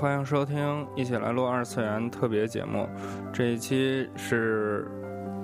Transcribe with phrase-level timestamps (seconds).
[0.00, 2.88] 好，欢迎收听一起来录二次元特别节目。
[3.32, 4.90] 这一期是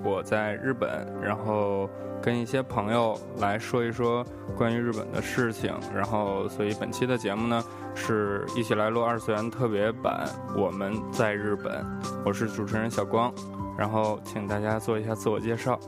[0.03, 1.91] 我在日本，然后
[2.23, 4.25] 跟一些朋友来说一说
[4.57, 5.75] 关于日本的事情。
[5.95, 7.63] 然后，所以本期的节目呢，
[7.95, 10.27] 是一起来录二次元特别版。
[10.57, 11.85] 我们在日本，
[12.25, 13.31] 我是主持人小光。
[13.77, 15.79] 然后，请大家做一下自我介绍。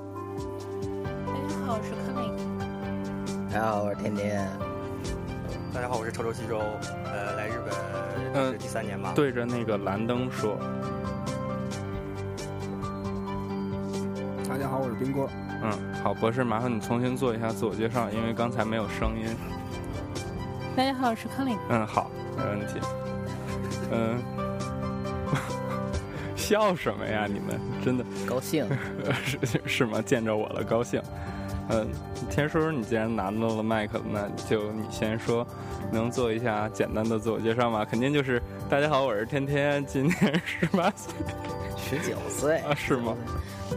[1.40, 3.48] 大家好，我是柯林。
[3.48, 4.46] 大家好，我是天天。
[5.72, 6.60] 大家好，我是潮州西周，
[8.44, 9.12] 是第三年吧。
[9.14, 10.58] 对着那个蓝灯说。
[14.48, 15.28] 大家好，我是冰锅。
[15.62, 19.26] 嗯，好，博士，麻烦你重新做一下自我介绍，因为刚才没有声音。
[20.76, 21.56] 大家好，我是康林。
[21.68, 22.80] 嗯，好，没问题。
[23.90, 24.18] 嗯，
[26.36, 27.26] 笑什么呀？
[27.26, 28.66] 你们真的高兴？
[29.24, 30.00] 是是吗？
[30.00, 31.02] 见着我了，高兴。
[31.70, 31.86] 嗯，
[32.30, 35.46] 天叔，你既然拿到了麦克，那就你先说，
[35.90, 37.84] 能做一下简单的自我介绍吗？
[37.84, 41.12] 肯定就是大家好，我是天天，今年十八岁，
[41.76, 42.74] 十九岁啊？
[42.74, 43.16] 是吗？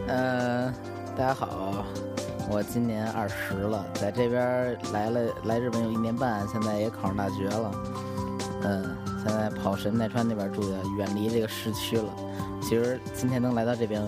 [0.08, 0.72] 嗯，
[1.16, 1.84] 大家好，
[2.50, 7.70] 我今年二十了，在这边来了来日本有一年半，现在也考上大学了。
[8.64, 12.04] 嗯，现在跑神奈川那边住的，远离这个市区了。
[12.60, 14.00] 其实今天能来到这边，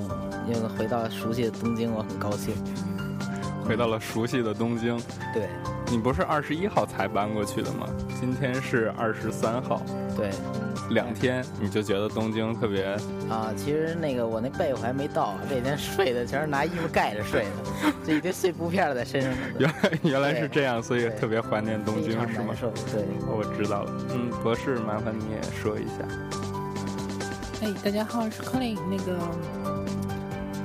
[0.46, 2.54] 又回到熟悉的东京，我很高兴。
[3.66, 4.96] 回到了熟悉的东京。
[5.32, 5.48] 对，
[5.94, 7.86] 你不是二十一号才搬过去的吗？
[8.18, 9.80] 今天是二十三号。
[10.16, 10.28] 对，
[10.90, 12.82] 两天你就觉得东京特别
[13.30, 13.54] 啊？
[13.56, 19.32] 其实那个我那被窝还没到，这几天睡的全是拿衣服盖着睡的， 这一堆碎布片在身上。
[19.56, 22.52] 原来原来是这样，所以特别怀念东京，是吗？
[22.90, 23.92] 对，我知道了。
[24.10, 25.94] 嗯，博士，麻烦你也说一下。
[27.62, 29.16] 哎，大家好，我是 Colin，那个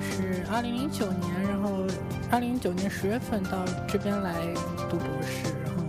[0.02, 1.86] 是二零零九年，然后。
[2.31, 4.36] 二零零九年十月份到这边来
[4.90, 5.84] 读博士，然后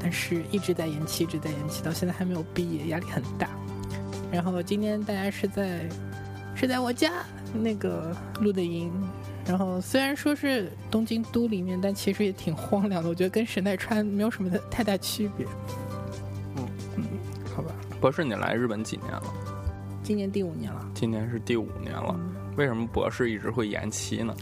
[0.00, 3.48] 但是一直在延期，一直在延期，到现在还没有毕业，压力很大。
[4.32, 5.88] 然后今天大家是在
[6.54, 8.90] 是在我家那个录的音，
[9.46, 13.08] 然后虽然说是东京都里面，但其实也挺荒凉的。
[13.08, 15.46] 我觉得跟神奈川没有什么太大区别。
[16.56, 17.04] 嗯嗯，
[17.54, 17.70] 好吧。
[18.00, 19.22] 博士，你来日本几年了？
[20.02, 20.90] 今年第五年了。
[20.94, 22.18] 今年是第五年了。
[22.56, 24.34] 为什么博士一直会延期呢？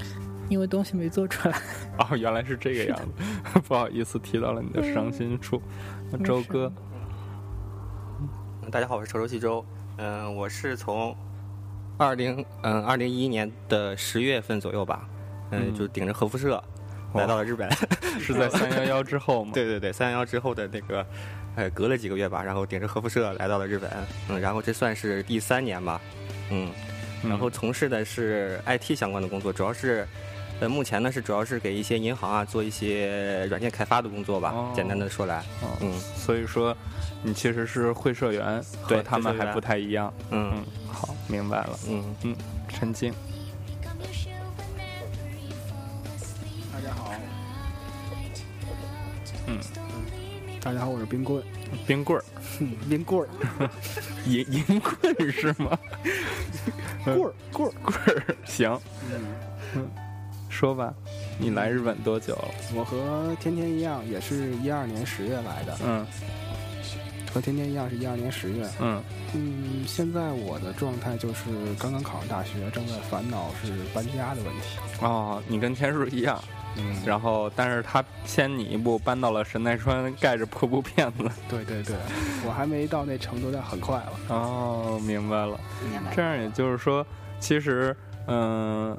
[0.49, 1.57] 因为东西没做出来。
[1.99, 2.99] 哦，原来是这个样
[3.53, 5.61] 子， 不好意思提到了你的伤心处。
[6.25, 6.71] 周哥，
[8.71, 9.65] 大家好，我是臭臭西周。
[9.97, 11.17] 嗯，我是从
[11.97, 15.09] 二零嗯二零一一年的十月份左右吧，
[15.51, 16.63] 嗯，就顶着核辐射
[17.15, 17.71] 来到了日本。
[18.21, 19.53] 是在三幺幺之后吗？
[19.55, 21.07] 对对对，三幺幺之后的那个，
[21.57, 23.91] 呃，隔了几个月吧，然后顶着核辐射来到了日本。
[24.29, 26.01] 嗯，然后这算是第三年吧。
[26.51, 26.71] 嗯，
[27.23, 30.07] 然后从事的是 IT 相关的工作，主要是。
[30.63, 34.55] 呃，目前呢是主要是给一些银行啊做一些软件开发的工作吧。
[34.73, 35.43] 简单的说来，
[35.81, 36.77] 嗯，所以说
[37.21, 40.15] 你其实是会社员，和他们还不太一样。
[40.31, 41.77] 嗯，好，明白了。
[41.89, 42.37] 嗯嗯，
[42.69, 43.13] 陈静，
[46.73, 47.13] 大家好。
[49.49, 49.59] 嗯，
[50.61, 51.43] 大家好，我是冰棍，
[51.89, 52.25] 冰棍儿，
[52.89, 53.69] 冰棍儿，
[54.27, 55.77] 银银棍是吗？
[57.05, 58.81] 棍儿棍儿 棍儿，行。
[59.11, 59.21] 嗯
[59.75, 59.91] 嗯。
[60.53, 60.93] 说吧，
[61.39, 62.49] 你来日本多久了？
[62.75, 65.77] 我和天天一样，也是一二年十月来的。
[65.83, 66.07] 嗯，
[67.33, 68.69] 和天天一样是一二年十月。
[68.79, 69.03] 嗯
[69.35, 71.45] 嗯，现在我的状态就是
[71.79, 74.79] 刚刚考上大学，正在烦恼是搬家的问题。
[75.01, 76.39] 哦，你跟天叔一样。
[76.77, 76.97] 嗯。
[77.07, 81.25] 然后，但是他先你一步搬到了神奈川，盖着破布片子。
[81.49, 81.97] 对对对，
[82.47, 84.13] 我还没到那程度，但很快了。
[84.29, 85.59] 哦，明白了。
[86.15, 87.05] 这样也就是说，
[87.41, 87.97] 其实，
[88.27, 88.95] 嗯。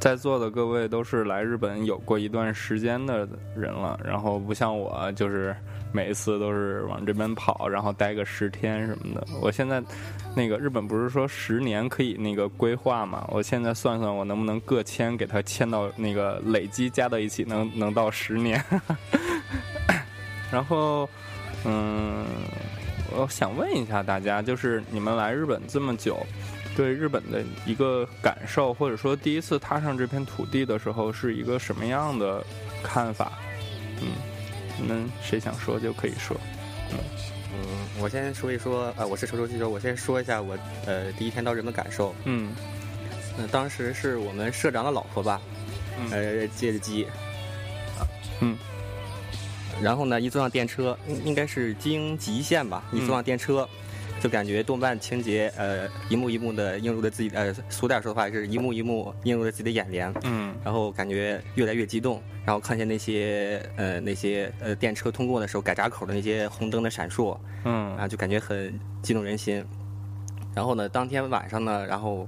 [0.00, 5.54] 在座的各位都是来日本有过一段时间的人了，然后不像我，就是
[5.92, 9.26] 每一次都是往这边跑，然后待个十天什么的。
[9.42, 9.82] 我现在，
[10.36, 13.26] 那个日本不是说十年可以那个规划嘛？
[13.30, 18.62] 我现在算算，我能不能各签给他签到那个累积加到一起，能 能到十年？
[20.50, 21.08] 然后，
[21.64, 22.24] 嗯，
[23.16, 26.24] 我想问一下大家，就是你们来日本这么久。
[26.78, 32.40] 对日本的一个感受，或者说第一次踏上这片土地的时候，是一个什么样的
[32.84, 33.32] 看法？
[34.00, 34.12] 嗯，
[34.80, 36.36] 你们谁想说就可以说。
[36.92, 36.98] 嗯
[37.52, 42.14] 嗯，我先说一说，呃，我是抽抽记者，我先说一下我呃第一天到日本感受。
[42.22, 42.54] 嗯，
[43.36, 45.40] 那当时是我们社长的老婆吧，
[46.12, 47.08] 呃接的机。
[48.38, 48.56] 嗯，
[49.82, 53.68] 然后呢，一坐上电车，应应该是京吉线吧，一坐上电车。
[54.20, 69.64] 就感觉动漫情节呃一幕一幕的映入了自己呃俗点说的话是一幕一幕映入了自己的眼帘，嗯然后感觉越来越激动，然后看见那些呃那些呃电车通过的时候改闸口的那些红灯的闪烁，嗯然后就感觉很激动人心。
[70.54, 72.26] 然后呢，当天晚上呢，然后，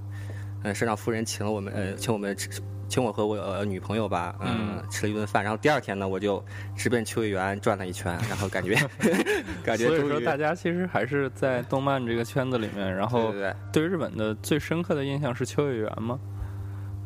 [0.62, 2.48] 呃，社长夫人请了我们，呃，请我们吃，
[2.90, 5.42] 请我和我、呃、女朋友吧，嗯、嗯吃了一顿饭。
[5.42, 6.44] 然后第二天呢，我就
[6.76, 8.74] 直奔秋叶原转了一圈，然后感觉，
[9.64, 16.18] 感觉所以说大家其实还是在动漫这个圈子里面，然后对对对对日本的最深刻的印象是秋叶原吗？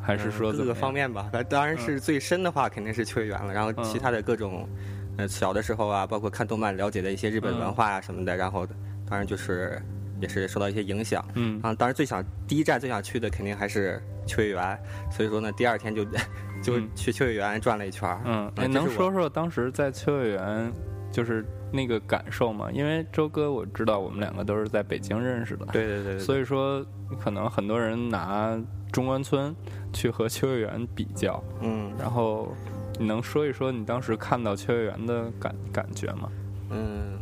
[0.02, 1.30] 还是说嗯各个方面吧。
[1.48, 3.52] 当然是最深的话，肯定是秋叶原了。
[3.52, 4.68] 然后其他的各种，
[5.16, 8.66] 呃，小的时候啊，包括看动漫了解的一些日本文化啊什么的，然后
[9.08, 9.80] 当然就是
[10.20, 11.24] 也是受到一些影响。
[11.34, 14.78] 嗯啊，当然最想第一站最想去的肯定还是秋叶原，
[15.10, 16.04] 所以说呢，第二天就
[16.62, 18.20] 就嗯去秋叶原转了一圈儿。
[18.24, 20.72] 嗯，哎，这是我能说说当时在秋叶原
[21.12, 22.70] 就是那个感受吗？
[22.72, 26.84] 因为周哥我知道我们两个都是在北京认识的，对对对对，所以说
[27.20, 28.58] 可能很多人拿
[28.92, 29.54] 中关村
[29.92, 32.54] 去和秋叶原比较，嗯然后
[32.98, 36.28] 你能说一说你当时看到秋叶原的感感觉吗？
[36.70, 37.18] 嗯，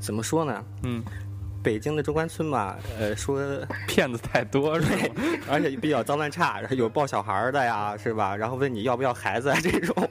[0.00, 0.64] 怎么说呢？
[0.82, 1.02] 嗯，
[1.66, 3.42] 北京的中关村嘛，呃，说
[3.88, 5.02] 骗子太多是吗？
[5.50, 8.36] 而且比较脏乱差，然后有抱小孩的呀，是吧？
[8.36, 10.08] 然后问你要不要孩子啊这种，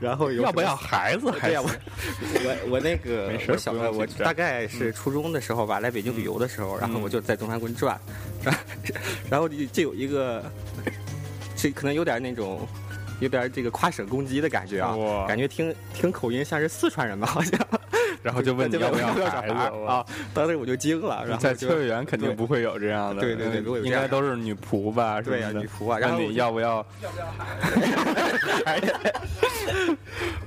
[0.00, 1.30] 然后有要不要孩子？
[1.30, 1.68] 还 对呀，我
[2.42, 8.00] 我我那个没事我小我大概是初中的时候吧，来北京旅游的时候，然后我就在中山关转，
[8.42, 8.60] 然后
[9.28, 10.42] 然后就就有一个，
[11.54, 12.66] 这可能有点那种。
[13.20, 17.58] 有点这个跨省攻击的感觉啊，感觉听听口音像是四川人吧，好像。
[18.20, 19.54] 然后就问你要不要要孩子
[19.86, 20.04] 啊？
[20.34, 25.22] 当时我就惊了，然后在就秋叶原肯定不会有这样的，对对对应该都是女仆吧？
[25.22, 26.84] 对呀什么的女仆啊然后问你要不要？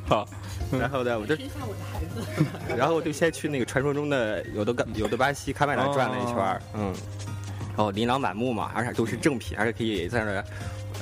[0.05, 0.27] 好，
[0.77, 2.21] 然后呢，我就生下我的孩子。
[2.75, 6.93] 然后我就先去那个传说中的有的有的巴西卡麦拉转了一圈，嗯，
[7.69, 10.43] 然后琳琅满目嘛，而且都是正品，而且可以在那儿。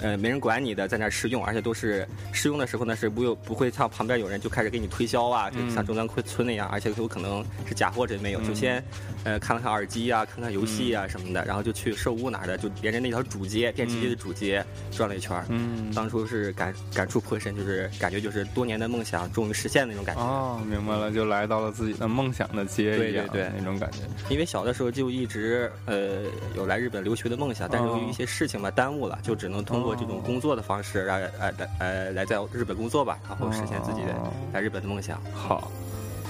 [0.01, 5.69] 呃，没人管你的，在那儿试用，而且都是试用的时候呢，是不有不会像旁边有人就开始给你推销啊，就嗯。
[5.69, 8.83] 像中关村那样，而且有可能是假货，这没有，就先
[9.23, 20.21] 呃看了看耳机啊，看看游戏啊什么的，然后就去售屋哪儿的，就沿着那条主街电器街的主街转了一圈儿，嗯，当初是感感触颇深，就是感觉就是多年的梦想终于实现的那种感觉。
[20.21, 23.99] 哦，明白了，就来到了自己的梦想的街一样，对对对那种感觉。
[24.29, 26.23] 因为小的时候就一直呃
[26.55, 34.31] 有来日本留学的梦想，但是由于一些事情吧耽误了，就只能通过这种工作的方式来呃来呃来在日本工作吧，然后实现自己的哦。
[34.53, 35.21] 来日本的梦想。
[35.33, 35.71] 好，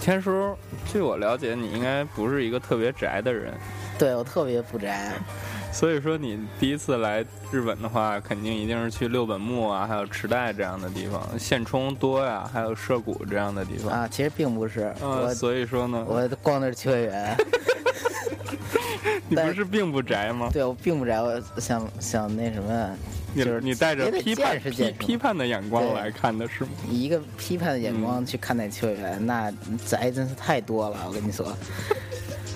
[0.01, 0.55] 天叔，
[0.91, 3.53] 据我了解，你应该不是一个特别宅的人，
[3.97, 5.11] 对我特别不宅，
[5.71, 13.91] 所以说你第一次来日本的话，肯定一定是去六本木啊，还有池袋这样的地方，现充多呀，还有涉谷这样的地方。
[13.91, 17.37] 啊，其实并不是，嗯，所以说呢，我逛的是秋叶原，
[19.27, 20.49] 你不是并不宅吗？
[20.51, 22.97] 对我并不宅，我想想那什么，
[23.33, 26.69] 你就是你带着批判批见识见识批判的眼光来看的是吗？
[26.89, 29.51] 以一个批判的眼嗯光去看待秋叶原，那
[29.85, 31.55] 宅真是太多了，我跟你说，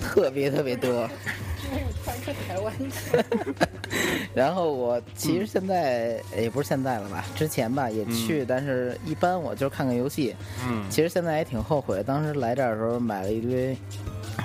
[0.02, 1.08] 特别特别多。
[2.04, 2.72] 传说台湾
[4.34, 10.36] 然后我其嗯实现在、也不是现在了吧，之前吧也去，但是一般我就看看游戏。
[10.68, 13.76] 嗯其实现在也挺后悔，当时来这儿的时候买了一堆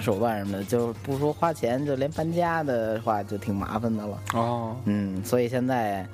[0.02, 4.24] 手办什么的，就是不说花钱，就连搬家的话就挺麻烦的了。
[4.34, 6.08] 哦，嗯，所以现在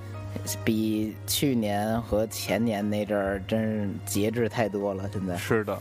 [0.64, 5.10] 比去年和前年那阵儿真是节制太多了。
[5.12, 5.80] 现在，是的，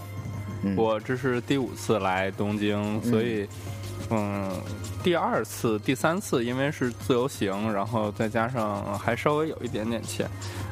[0.62, 3.46] 嗯、我这是第五次来东京，所以，
[4.10, 4.50] 嗯，
[5.02, 10.28] 第二次、第三次因为是自由行，然后再加上还稍微有一点点钱，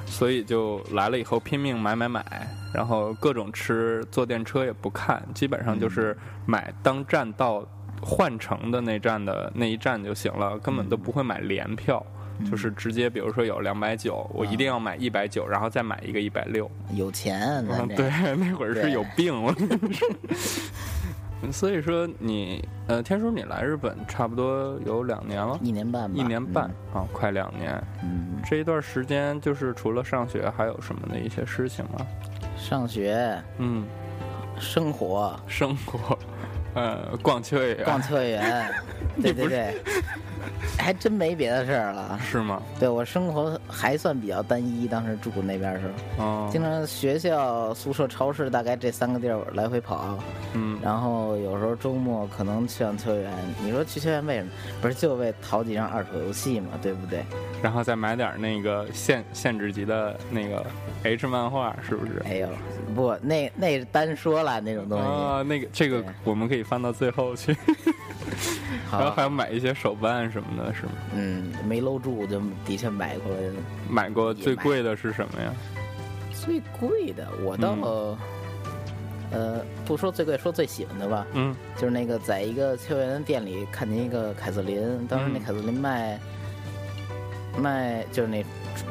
[0.07, 2.25] 所以就来了以后拼命买买买，
[2.73, 7.67] 然后各种吃，坐电车也不看，基本上就是买当站到
[8.01, 12.05] 换乘的那站的那一站就行了，根本都不会买联票。
[12.51, 16.71] 就是直接，比如说有两百九，我一定要买一百九，然后再买一个一百六。
[16.95, 20.09] 有钱，咱嗯，对， 那会儿是有病，我跟你说。
[21.51, 27.73] 所以说你，呃，天叔，你来日本差不多有两年了，一年半吧，一年半啊，快两年。
[28.03, 28.29] 嗯。
[28.35, 32.07] 嗯，这一段时间，就是除了上学，还有什么的一些事情吗？
[32.57, 33.85] 上学、嗯，
[34.57, 36.17] 生活、生活，
[36.75, 38.73] 呃，逛秋叶原，逛秋叶原，
[39.21, 39.75] 对对对，
[40.79, 42.19] 还真没别的事儿了。
[42.23, 42.63] 是吗？
[42.79, 50.19] 对我生活还算比较单一，当时住那边的时候，哦，经常学校、宿舍、超市，大概这三个地儿来回跑。
[50.55, 53.33] 嗯，然后有时候周末可能去趟秋园。
[53.63, 54.51] 你说去秋园为什么？
[54.81, 57.25] 不是就为淘几张二手游戏嘛，对不对？
[57.63, 60.65] 然后再买点那个限限制级的那个
[61.05, 62.23] H 漫画，是不是？
[62.25, 62.49] 哎呦，
[62.95, 65.05] 不，那那单说了那种东西。
[65.07, 67.57] 啊，那个这个我们可以翻到最后去，
[68.99, 70.93] 然后还，要买一些手办什么的，是吗？
[71.15, 73.55] 嗯，没搂住就的确买过来了。
[73.91, 75.53] 买过最贵的是什么呀？
[76.33, 78.19] 最贵的，我倒、嗯
[79.35, 86.21] 呃不说最贵，说最喜欢的吧，嗯就是那个在一个秋园的店里看见一个凯瑟琳，当时那嗯凯瑟琳卖、
[87.59, 88.45] 卖就是那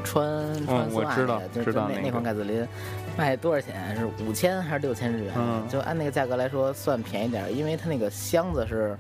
[0.04, 2.68] 穿穿丝袜我知道，就是那知道那款凯瑟琳
[3.16, 3.96] 卖多少钱？
[3.96, 5.34] 是五千还是六千日元？
[5.38, 8.98] 嗯就按那个价格来说算便宜点儿，因为它那个箱子是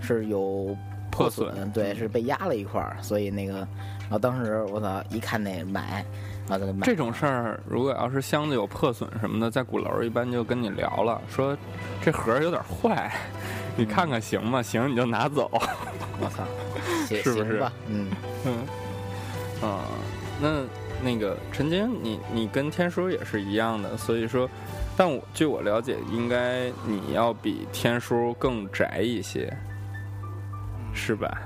[0.00, 0.76] 是有
[1.10, 6.04] 破破损嗯对，是被压了一块儿，所以那个，然后当时我操，一看那买，
[6.48, 6.86] 然后就买。
[6.86, 11.56] 这种事儿，如果要是箱子有破损什么的，在鼓楼一般就跟你聊了，说
[12.00, 13.12] 这盒儿有点坏，
[13.76, 14.62] 你看看行吗？
[14.62, 15.50] 行你就拿走。
[16.20, 16.44] 我操，
[17.08, 17.62] 是不是？
[17.88, 18.10] 嗯，
[18.44, 19.80] 嗯，啊，
[20.40, 20.62] 那
[21.02, 24.48] 那个陈晶，你你跟天叔也是一样的，所以说，
[24.96, 29.52] 但我据我了解，应该你要比天叔更宅一些，
[30.94, 31.42] 是吧？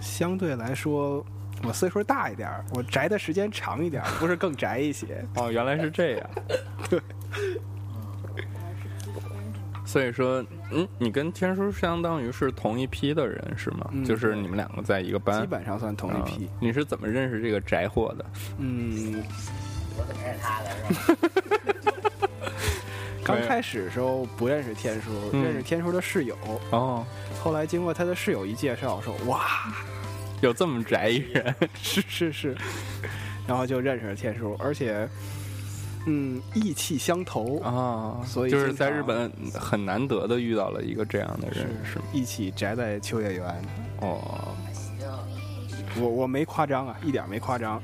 [0.00, 1.24] 相对来说，
[1.62, 5.24] 我岁数大一点儿，我宅的时间长一点儿，不是更宅一些。
[5.36, 6.30] 哦，原来是这样。
[6.90, 7.00] 对。
[9.86, 13.88] 所以说，嗯，你跟天叔相当于是同一批的人是吗？
[13.92, 16.48] 嗯就是你们两个在一个班，基本上算同一批嗯。
[16.58, 18.24] 你是怎么认识这个宅货的？
[18.58, 19.22] 嗯，
[19.96, 21.73] 我怎么认识他的是吧？
[23.24, 26.36] 刚开始的时候不认识天叔，嗯认识天叔的室友。
[26.70, 27.04] 哦，
[27.42, 29.42] 后来经过他的室友一介绍，说哇，
[30.42, 31.54] 有这么宅一人？
[31.82, 32.56] 是是是，
[33.46, 35.08] 然后就认识了天叔，而且，
[36.06, 42.04] 嗯，意气相投，啊，所以就是在日本很难得的遇到了一个这样的人，是吗？
[42.12, 43.62] 一起宅在秋叶原。
[44.00, 44.54] 哦，
[45.98, 47.82] 我我没夸张啊，一点没夸张。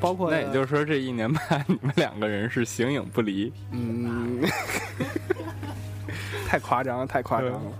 [0.00, 3.52] 包括那也就是说，这一年半 你们两个人是形影不离。
[3.72, 4.40] 嗯，
[6.46, 7.72] 太夸张了，太夸张了。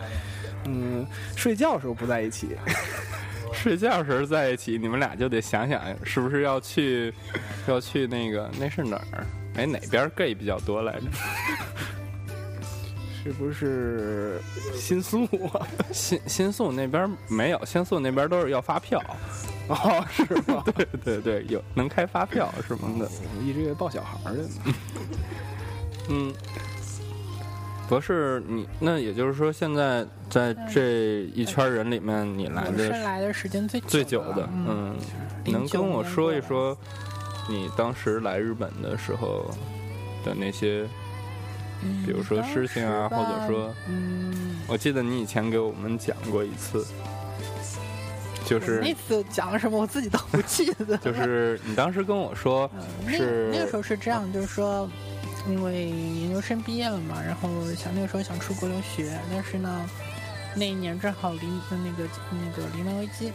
[0.65, 1.07] 嗯，
[1.37, 2.57] 睡觉的时候不在一起，
[3.55, 7.13] 睡觉时候在一起，你们俩就得想想，是不是要去，
[7.69, 9.27] 要去那个那是哪儿？
[9.57, 11.07] 哎，哪边 gay 比较多来着？
[13.23, 14.41] 是不是
[14.75, 15.67] 新宿啊？
[15.93, 19.03] 新新宿那边没有，新宿那边都是要发票。
[19.71, 20.63] 哦，是吗？
[20.77, 23.11] 对对对，有能开发票什么的。
[23.39, 24.49] 我一直以为抱小孩儿的呢。
[26.09, 26.33] 嗯，
[27.89, 34.97] 博士你，那也就是说，现在在这一圈人里面，你来的是的来的时间最最久的，嗯，嗯
[35.45, 36.77] ，09能跟我说一说
[37.49, 39.51] 你当时来日本的时候
[40.25, 40.87] 的那些，
[41.83, 46.87] 嗯比如说事情啊，或者说，嗯，我记得你以前给我们讲过一次，
[48.47, 50.97] 就是那次讲了什么我自己都不记得。
[51.03, 54.89] 就是你当时跟我说，嗯，那是那个时候是这样，就是说，
[55.49, 59.91] 因为研究生毕业了嘛，然后想那个时候想出国留学，但是呢，
[60.55, 63.33] 那一年正好临那个那个黎曼危机，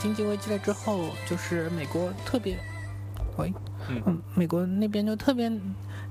[0.00, 2.58] 经济危机了之后，就是美国特别，
[3.36, 3.52] 喂，
[3.88, 5.50] 嗯嗯，美国那边就特别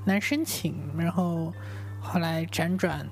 [0.03, 1.51] 难申请，然后
[2.00, 3.05] 后来辗转，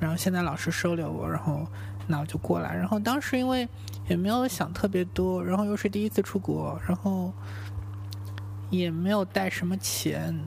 [0.00, 1.66] 然后现在老师收留我，然后
[2.06, 3.66] 那我就过来，然后当时因为
[4.08, 7.32] 也没有想特别多，然后又是第一次出国，然后
[8.70, 10.38] 也没有带什么钱，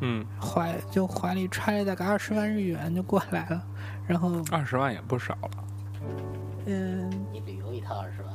[0.00, 3.62] 嗯，怀就怀里揣了大概二十万日元就过来了，
[4.06, 5.64] 然后二十万也不少了，
[6.66, 8.32] 嗯，你旅游一趟二十万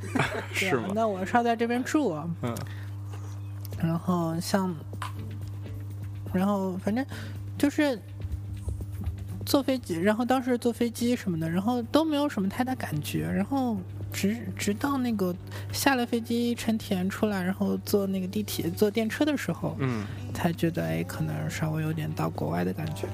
[0.52, 0.88] 是吗？
[0.88, 2.54] 啊那我是要在这边住啊，嗯
[3.78, 4.74] 然后像，
[6.34, 7.04] 然后反正
[7.56, 7.98] 就是
[9.46, 13.78] 坐飞机，然后当时坐飞机什么的，然后都没有什么太大感觉，然后
[14.12, 15.34] 直直到那个
[15.72, 23.06] 下了飞机成田出来，然后坐那个地铁、坐电车的时候，嗯才觉得哎，可能稍微有点到国外的感觉。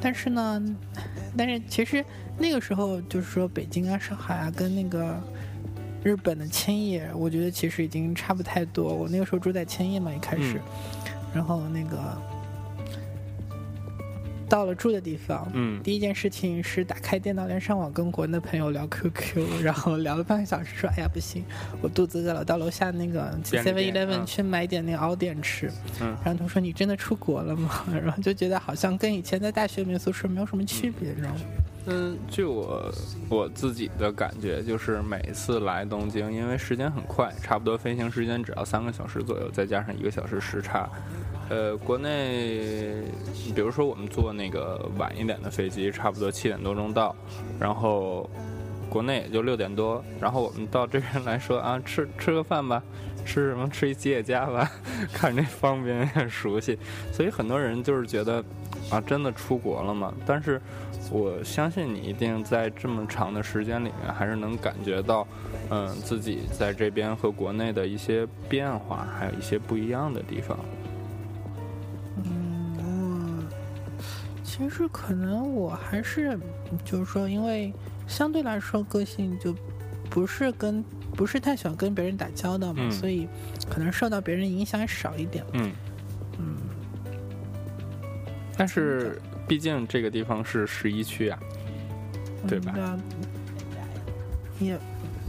[0.00, 0.62] 但是呢，
[1.36, 2.04] 但是其实
[2.38, 5.18] 那个时候就是说北京啊、上海啊，跟那个
[6.04, 8.94] 日本的千叶，我觉得其实已经差不太多。
[8.94, 10.60] 我那个时候住在千叶嘛，一开始，
[11.34, 12.20] 然后那个
[14.48, 21.44] 到了住的地方，嗯第一件事情是打开电脑连上网，跟国内朋友聊 QQ， 然后聊了半个小时，说哎呀不行，
[21.80, 25.70] 我肚子饿了，到楼下那个 Seven 店 Eleven 嗯去买点那个熬点吃。
[26.00, 27.84] 嗯然后他说你真的出国了吗？
[27.92, 31.40] 然后就觉得好像跟以前在大学民宿舍没有什么区别，你知道吗？
[31.86, 32.92] 嗯，据我
[33.28, 40.88] 我自己的感觉，就是每次来东京，因为时间很快，差不多飞行时间只要三个小时左右，再加上一个小时时差。
[41.48, 43.04] 呃，国内，
[43.54, 47.14] 比如说我们坐那个晚一点的飞机，差不多七点多钟到，
[47.60, 48.28] 然后
[48.90, 52.82] 国内也就六点多，然后我们到这边来说啊，吃吃个饭吧，
[53.24, 53.68] 吃什么？
[53.68, 54.68] 吃一吉野家吧，
[55.14, 56.76] 看这方便很熟悉，
[57.12, 58.44] 所以很多人就是觉得
[58.90, 60.14] 啊，真的出国了吗？
[60.24, 60.60] 但是
[61.10, 65.26] 我相信你一定在这么长的时间里面，还是能感觉到，
[65.70, 70.58] 嗯，自己在这边和国内的一些变化，还有一些不一样的地方。
[72.24, 73.46] 嗯，
[74.42, 76.38] 其实可能我还是
[76.84, 77.72] 就是说，因为
[78.06, 79.54] 相对来说个性就
[80.08, 83.28] 不是跟不是太喜欢跟别人打交道嘛，嗯所以
[83.68, 85.44] 可能受到别人影响少一点。
[85.54, 85.72] 嗯
[86.38, 86.56] 嗯，
[88.56, 91.38] 但是毕竟这个地方是十一区啊，
[92.48, 92.98] 对吧？
[94.58, 94.78] 也，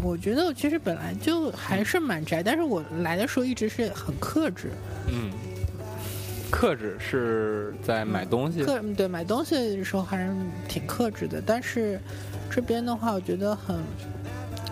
[0.02, 4.72] 我觉得我其实本来就还是蛮宅，但是我来的时候一直是很克制，
[5.08, 5.32] 嗯，
[6.50, 10.34] 克制是在买东西，克嗯对买东西的时候还是
[10.68, 12.00] 挺克制的，但是
[12.50, 13.78] 这边的话，我觉得很。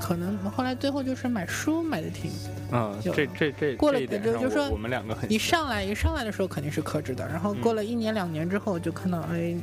[0.06, 2.30] 可能后来最后就是买书买的挺，
[2.72, 9.56] 嗯，这这这过了这一点上就就说我我们两个很一上来一上来的时候肯定是克制的，然后过了一年两年之后，就看到哎，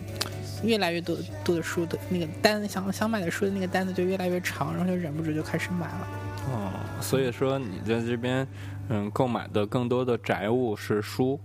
[0.65, 6.09] 越来越多多的书的那个单想想买的书的那个单子就越来越长，然后就忍不住就开始买了。
[6.51, 8.45] 哦，所以说你在这边
[8.89, 11.39] 嗯购买的更多的宅物是书，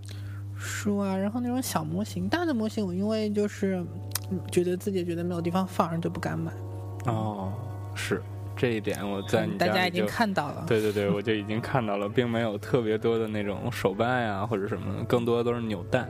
[0.56, 3.76] 书啊，然后那种小模型，大的模型我因为就是
[4.32, 6.50] 嗯觉得自己觉得没有地方放，然后就不敢买。
[7.04, 7.52] 哦，
[7.94, 8.20] 是
[8.58, 16.08] 这一点我在你大家已经看到了，对对对，我就已经看到了，并没有特别多的那种手办呀、或者什么的，更多的都是扭蛋。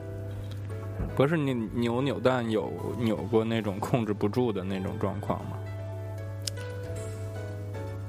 [1.15, 5.51] 不是你扭扭蛋有扭过那种控制不住的那种状况吗？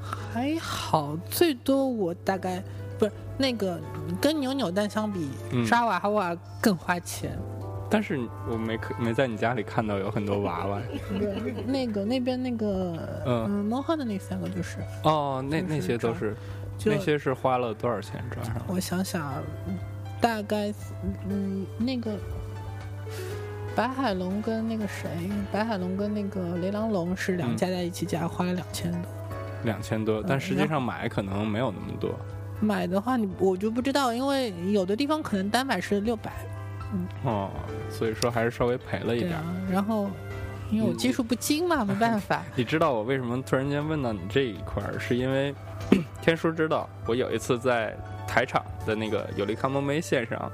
[0.02, 2.62] 还好，最多我大概
[2.98, 3.78] 不是那个
[4.22, 7.38] 跟扭扭蛋相比，嗯抓娃娃更花钱。
[7.90, 10.80] 但是我没可没在你家里看到有很多娃娃。
[11.18, 16.36] 对，那个那边那个嗯嗯，蒙汉的那三个就是，哦，那那些都是
[16.84, 18.54] 那些是花了多少钱抓上？
[18.68, 19.42] 我想想啊，
[20.20, 20.72] 大概
[21.28, 22.16] 嗯那个
[23.74, 25.08] 白海龙跟那个谁，
[25.50, 29.00] 白海龙跟那个雷狼龙是两嗯加在一起加花了两千多。
[29.64, 32.10] 两千多，但嗯实际上买可能没有那么多。
[32.60, 36.30] 买的话你我就不知道，因为有的地方可能单买是六百，
[37.24, 37.50] 哦，
[37.88, 39.32] 所以说还是稍微赔了一点
[39.70, 40.10] 然后
[40.70, 42.42] 因为我技术不精嘛，没办法。
[42.54, 45.54] 你知道我为什么突然间问到你这一块儿，是因为
[46.22, 50.50] 天叔知道我有一次在台场的那个有利康梦梅线上，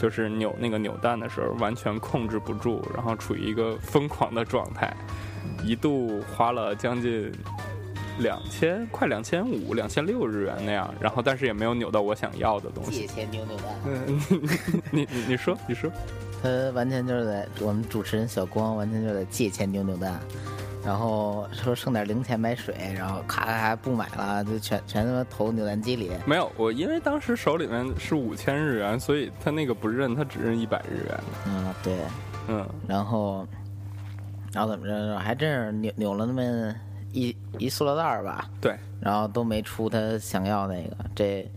[0.00, 4.94] 就是扭那个扭蛋的时候，完全控制不住，然后处于一个疯狂的状态，
[5.64, 7.32] 一度花了将近
[8.18, 13.00] 两千，快两千五、两千六日元那样，然后但是也没有扭到我想要的东西。
[13.00, 14.20] 借钱扭扭蛋，嗯，
[14.90, 15.90] 你 你你说你说，
[16.42, 20.20] 他完全就是在我们主持人小光完全就是在借钱扭扭蛋，
[20.84, 26.10] 然后说剩点零钱买水，然后咔咔咔不买了，就全全他妈投扭蛋机里。
[26.26, 31.20] 没有我，因为当时手里面是五千日元，所以他那个不认，他只认一百日元。
[31.46, 31.94] 嗯，对，
[32.48, 33.46] 嗯，然后
[34.52, 36.74] 然后怎么着，还真是扭扭了那么
[37.18, 41.50] 一一塑料袋儿吧，对，然后都没出他想要那个，这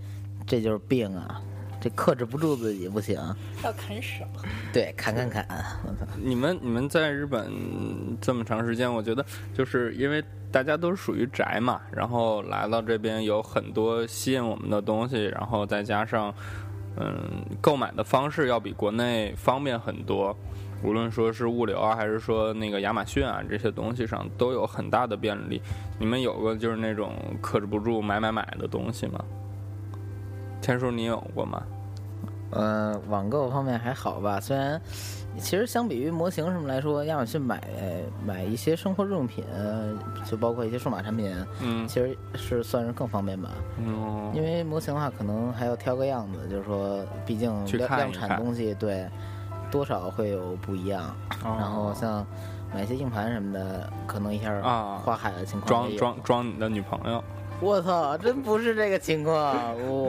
[0.47, 1.39] 这就是病啊，
[1.79, 3.15] 这克制不住自己不行，
[3.63, 4.25] 要砍手，
[4.73, 5.45] 对，砍砍砍，
[5.85, 7.51] 我操，你们你们在日本
[8.19, 16.33] 这么长时间，我觉得就是因为大家都是属于宅嘛，然后来到这边有很多吸引我们的东西，然后再加上
[16.97, 20.35] 嗯购买的方式要比国内方便很多，
[20.83, 25.61] 无论说是物流啊，还是说那个亚马逊啊这些东西上都有很大的便利。
[25.99, 29.23] 你们有过就是那种克制不住买买买的东西吗？
[30.61, 31.63] 天叔，你有过吗？
[32.51, 34.79] 呃、网购方面还好吧，虽然
[35.37, 37.63] 其实相比于模型什么来说，亚马逊买
[38.25, 39.41] 买一些生活日用品，
[40.25, 43.51] 就包括一些数码产品，嗯其实是算是更方便吧。
[43.77, 49.07] 嗯因为模型的话，可能还要挑个样子，就是说，毕竟去量量产东西，对，
[49.71, 51.15] 多少会有不一样。
[51.43, 52.25] 哦然后像
[52.73, 57.23] 买一些硬盘什么的，可能一下啊花海的情况装装装你的女朋友。
[57.59, 59.35] 我操，真不是这个情况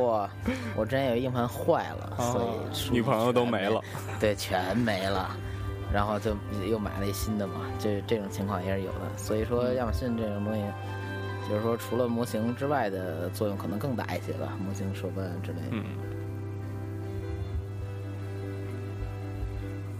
[0.07, 0.29] 哇！
[0.75, 3.79] 我之前有硬盘坏了，所以女朋友都没了，
[4.19, 5.37] 对，全没了。
[5.93, 6.35] 然后就
[6.67, 9.01] 又买了一新的嘛，这这种情况也是有的。
[9.19, 10.63] 所以说亚马逊这种东西，
[11.47, 15.67] 就是说除了模型之外的作用可能更大一些吧，模型手办之类的。
[15.73, 15.85] 嗯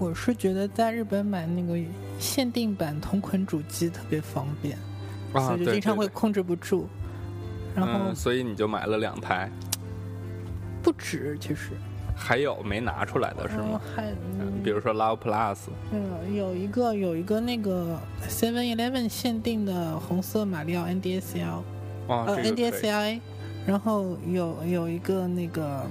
[0.03, 1.79] 我是觉得在日本买那个
[2.19, 4.77] 限定版同捆主机特别方便，
[5.33, 6.89] 啊所以就经常会控制不住。
[7.75, 9.51] 然后嗯，所以你就买了两台，
[10.83, 11.71] 不止，其实
[12.15, 13.81] 还有没拿出来的是吗？
[13.97, 15.59] 还嗯比如说 Love Plus，
[15.93, 21.63] 嗯，有一个有一个那个 Seven Eleven 限定的红色马里奥 NDSL，
[22.09, 23.21] 哦，呃这个 NDSI，
[23.67, 25.87] 然后有有一个那个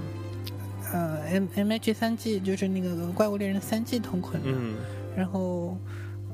[0.91, 4.75] 呃 M MH 三 G，就是那个怪物猎人三 G 同捆的，嗯
[5.15, 5.77] 然后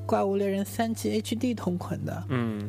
[0.05, 2.67] 怪物猎人三 G HD 同捆的，嗯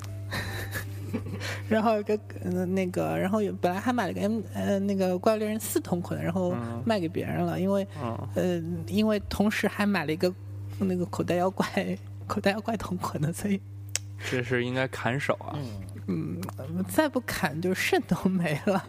[1.68, 10.33] 然后有个呃那个，然后有本来还买了个 M 呃那个怪物猎人四同捆，然后嗯卖给别人了，因为嗯呃因为同时还买了一个
[10.79, 11.66] 那个口袋妖怪
[12.27, 13.61] 口袋妖怪同捆的，所以
[14.31, 15.55] 这是应该砍手啊。
[15.57, 15.81] 嗯
[16.88, 18.85] 再不砍就肾都没了。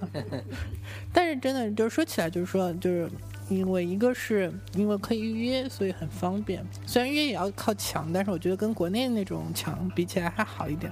[1.14, 3.10] 但是真的就是说起来，就是说就是。
[3.50, 6.64] 因为一个是因为可以预约，所以很方便。
[6.86, 10.92] 虽然预约也要靠墙，但是我觉得跟国内那种墙比起来还好一点。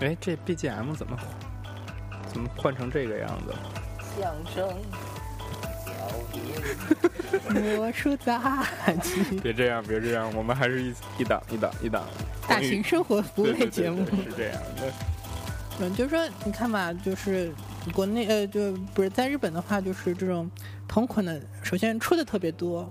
[0.00, 1.18] 哎，这 BGM 怎么
[2.30, 3.54] 怎么换成这个样子？
[4.20, 4.68] 相声
[5.86, 5.90] 小
[6.30, 8.62] 品，魔术杂
[9.02, 12.04] 技，别这样，别这样，我们还是一一档一档一档
[12.46, 14.04] 大型生活服务类节目。
[14.04, 14.92] 对对是这样的。
[15.78, 17.52] 嗯，就是说，你看嘛，就是
[17.92, 20.50] 国内呃，就不是在日本的话，就是这种
[20.88, 22.90] 同款的，首先出的特别多，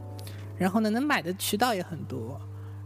[0.58, 2.40] 然后呢，能买的渠道也很多。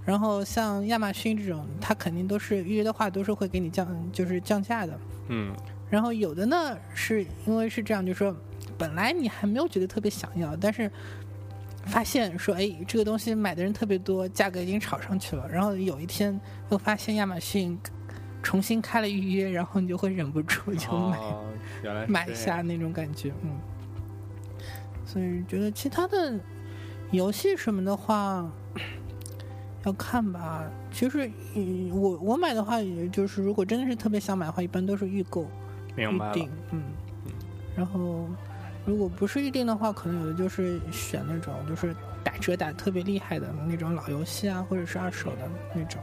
[0.05, 4.97] 然后像亚马逊这种，它肯定都是预约的话，都是会给你降，就是降价的。
[5.27, 5.53] 嗯
[5.89, 8.35] 然后有的呢，是因为是这样，就是说，
[8.77, 10.89] 本来你还没有觉得特别想要，但是
[11.85, 15.49] 发现说，哎，这个东西买的人特别多，价格已经炒上去了。
[15.49, 17.77] 然后有一天又发现亚马逊
[18.41, 21.45] 重新开了预约，然后你就会忍不住就买、哦，
[21.83, 23.51] 原来买下那种感觉，嗯。
[25.05, 26.39] 所以觉得其他的
[27.11, 28.47] 游戏什么的话，
[29.83, 30.69] 要看吧。
[30.91, 35.47] 其实，嗯，我我买的话，也就是如果真的是特别想买的话，一般都是预购。
[35.95, 36.49] 明白预定，。
[36.71, 36.83] 嗯，
[37.75, 38.27] 然后
[38.85, 45.99] 如果不是预定的话，可能有的就是选那种就是打折打特别厉害的那种老游戏啊，或者是二手的那种。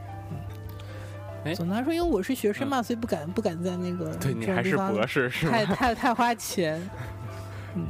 [1.55, 5.51] 总的来说，因为我是学生嘛，所以不敢不敢在那个对你还是博士是吗？
[5.51, 6.81] 太太太花钱。
[7.75, 7.85] 嗯，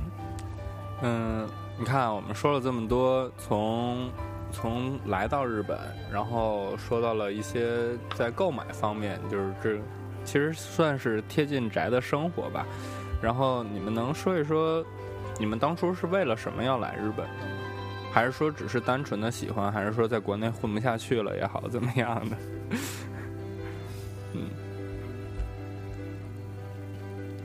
[1.01, 4.09] 嗯，你看，我们说了这么多，从
[4.51, 5.77] 从来到日本，
[6.11, 9.79] 然后说到了一些在购买方面，就是这
[10.25, 12.65] 其实算是贴近宅的生活吧。
[13.21, 14.83] 然后你们能说一说，
[15.39, 17.25] 你们当初是为了什么要来日本？
[18.11, 22.37] 还是说只是单纯的喜欢，还是说在国内混不下去了也好，怎么样的？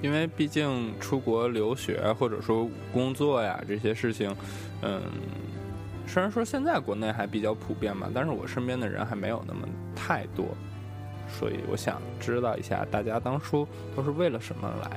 [0.03, 4.35] 因为毕竟出国留学或者说工作呀这些事情，
[4.83, 5.01] 嗯，
[6.07, 9.61] 虽然说现在国内还比较普遍吧，但是我身边的人还没有那么
[9.95, 10.47] 太多，
[11.29, 14.91] 所以我想知道一下大家当初都是为了什么来？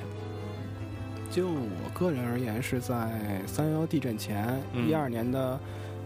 [1.31, 5.59] 就我个人而言，是在三幺幺地震前，嗯一二、年的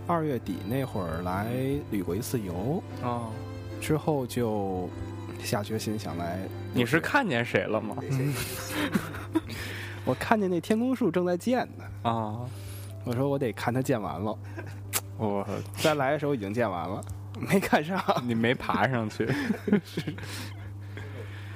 [0.08, 1.54] 二月底那会儿来
[1.92, 3.30] 旅过一次游，哦，
[3.80, 4.90] 之后就
[5.40, 6.40] 下决心想来。
[6.74, 7.96] 你是看见谁了吗？
[10.06, 12.40] 我看见那天空树正在建呢，啊，
[13.04, 14.38] 我说我得看它建完了。
[15.18, 17.02] 我再来的时候已经建完了，
[17.40, 18.02] 没看上。
[18.26, 19.28] 你没爬上去。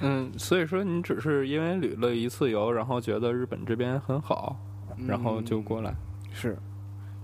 [0.02, 4.58] 嗯，所以说你只是因为旅了一次游，然后觉得日本这边很好，
[5.08, 5.94] 然后就过来。
[6.34, 6.58] 是，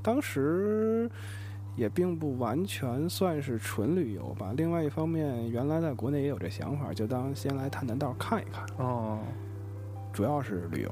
[0.01, 1.09] 当时
[1.79, 4.53] 也并不完全算是纯旅游吧。
[4.57, 9.19] 另外一方面，原来在国内也有这想法，就当先来探探道看一看，哦，
[10.11, 10.91] 主要是旅游。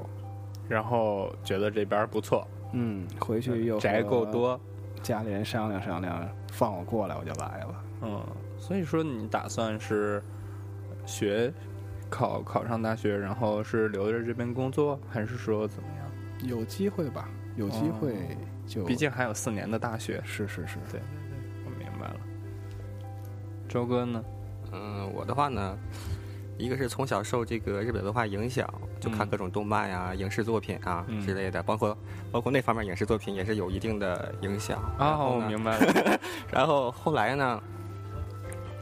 [0.70, 4.58] 然后觉得这边不错，嗯，回去又宅够多。
[5.04, 7.84] 家里人商量商量，放我过来，我就来了。
[8.04, 8.26] 嗯，
[8.58, 10.24] 所以说你打算是
[11.06, 11.54] 学
[12.10, 16.50] 考考上大学，然后是留在这边工作，还是说怎么样？
[16.50, 18.16] 有机会吧，有机会
[18.68, 20.22] 就，毕竟还有四年的大学。
[20.24, 21.02] 是是是，对对对，
[21.66, 22.20] 我明白了。
[23.68, 24.24] 周哥呢？
[24.72, 25.78] 嗯，我的话呢，
[26.58, 28.68] 一个是从小受这个日本文化影响，
[29.00, 31.98] 就看嗯各种动漫呀、影视作品啊嗯之类的，包括
[32.32, 34.80] 包括那方面影视作品也是有一定的影响。
[35.00, 36.20] 然啊，后呢我明白了。
[36.52, 37.62] 然后后来呢，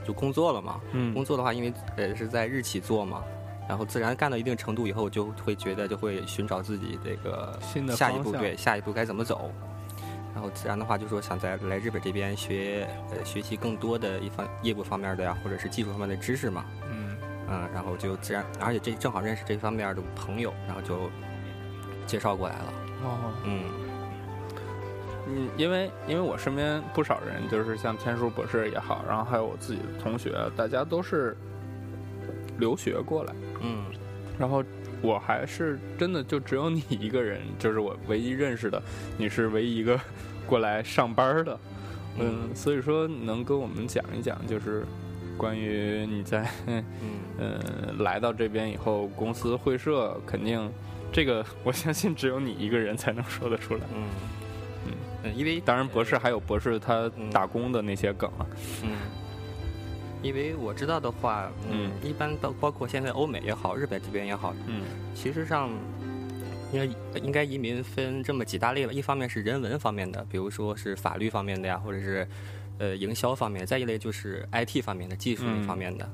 [0.03, 0.81] 就工作了嘛。
[0.93, 3.23] 嗯工作的话，因为呃是在日企做嘛，
[3.69, 9.51] 然后自然干到一定程度以后，就会觉得就会寻找自己这个新的下一步对下一步该怎么走。
[10.35, 16.65] 然后自然的话，就说想在来日本这边学呃学习更多的一方业务方面的呀，或者是技术方面的知识嘛。
[16.91, 17.15] 嗯。
[17.47, 21.09] 嗯，然后就自然，而且这正好认识这方面的朋友，然后就
[22.07, 22.73] 介绍过来了。
[23.03, 23.63] 哦，嗯
[25.27, 31.37] 嗯，因为因为我身边不少人，就是像天书博士也好，然后还有我自己的同学，大家都是
[32.57, 33.85] 留学过来，嗯。
[34.39, 34.63] 然后
[35.01, 38.81] 我还是真的就只有你一个人，就是我唯一认识的，
[39.17, 39.99] 你是唯一一个
[40.47, 41.60] 过来上班的，
[42.19, 44.86] 嗯，所以说能跟我们讲一讲，就是
[45.38, 46.84] 关于你在嗯
[47.38, 47.60] 呃
[47.99, 50.71] 来到这边以后，公司会社肯定
[51.12, 53.81] 这个，我相信只有你一个人才能说得出来。
[53.93, 54.03] 嗯
[54.88, 58.45] 嗯嗯，因为当然，博士还有博士他嗯打工的那些梗啊，
[58.84, 58.89] 嗯，
[60.25, 64.81] 因为我知道的话，嗯，一般包包括现在欧美也好，日本这边也好，嗯。
[65.13, 65.69] 其实上
[66.73, 68.91] 应该应该移民分这么几大类吧。
[68.91, 72.27] 一方面是人文方面的，比如说是法律方面的呀，或者是
[72.79, 76.09] 呃营销方面；再一类就是 IT 方面的技术方面的，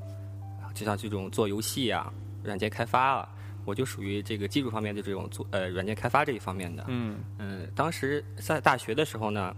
[0.74, 2.12] 就像这种做游戏啊、
[2.44, 3.28] 软件开发啊，
[3.64, 6.84] 我就属于这个技术方面的这种做呃软件开发这一方面的。
[6.88, 7.16] 嗯。
[7.38, 9.56] 嗯，当时在大学的时候呢，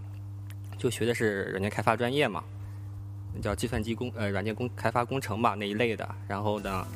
[0.77, 2.41] 就学的是软件开发专业嘛，
[3.41, 6.07] 叫计算机工呃软件工开发工程吧那一类的。
[6.27, 6.87] 然后呢，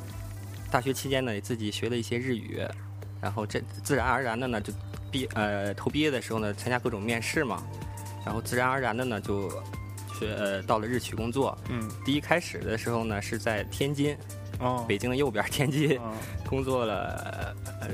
[0.70, 2.60] 大学期间呢也自己学了一些日语，
[3.20, 4.72] 然后这自然而然的呢就
[5.10, 7.62] 毕呃投毕业的时候呢参加各种面试嘛，
[8.24, 9.50] 然后自然而然的呢就
[10.18, 11.56] 学呃到了日企工作。
[11.68, 14.16] 嗯第一开始的时候呢是在天津，
[14.58, 16.14] 哦，北京的右边天津嗯
[16.48, 17.88] 工作了呃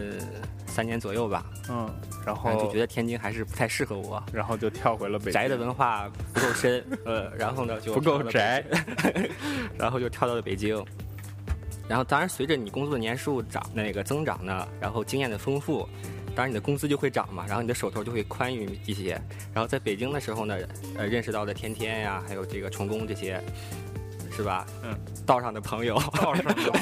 [0.77, 1.89] 三年左右吧，嗯，
[2.23, 4.23] 然然后就觉得天津还是不太适合我。
[4.31, 8.63] 然后就跳回了北京宅的文化不够深，呃，然后呢就不够宅，
[9.79, 10.85] 然后就跳到了北京。
[11.89, 15.89] 然后当然随着你工作的年数长那个增长呢，然后经验的丰富，
[16.35, 19.19] 当然你的工资就会涨嘛，然后你的手头就会宽裕一些。
[19.55, 20.59] 然后在北京的时候呢，
[20.99, 23.43] 呃，认识到的天天呀，还有这个成功这些，
[24.37, 24.67] 是吧？
[24.83, 24.95] 嗯，
[25.25, 26.73] 道上的朋友，道上的朋友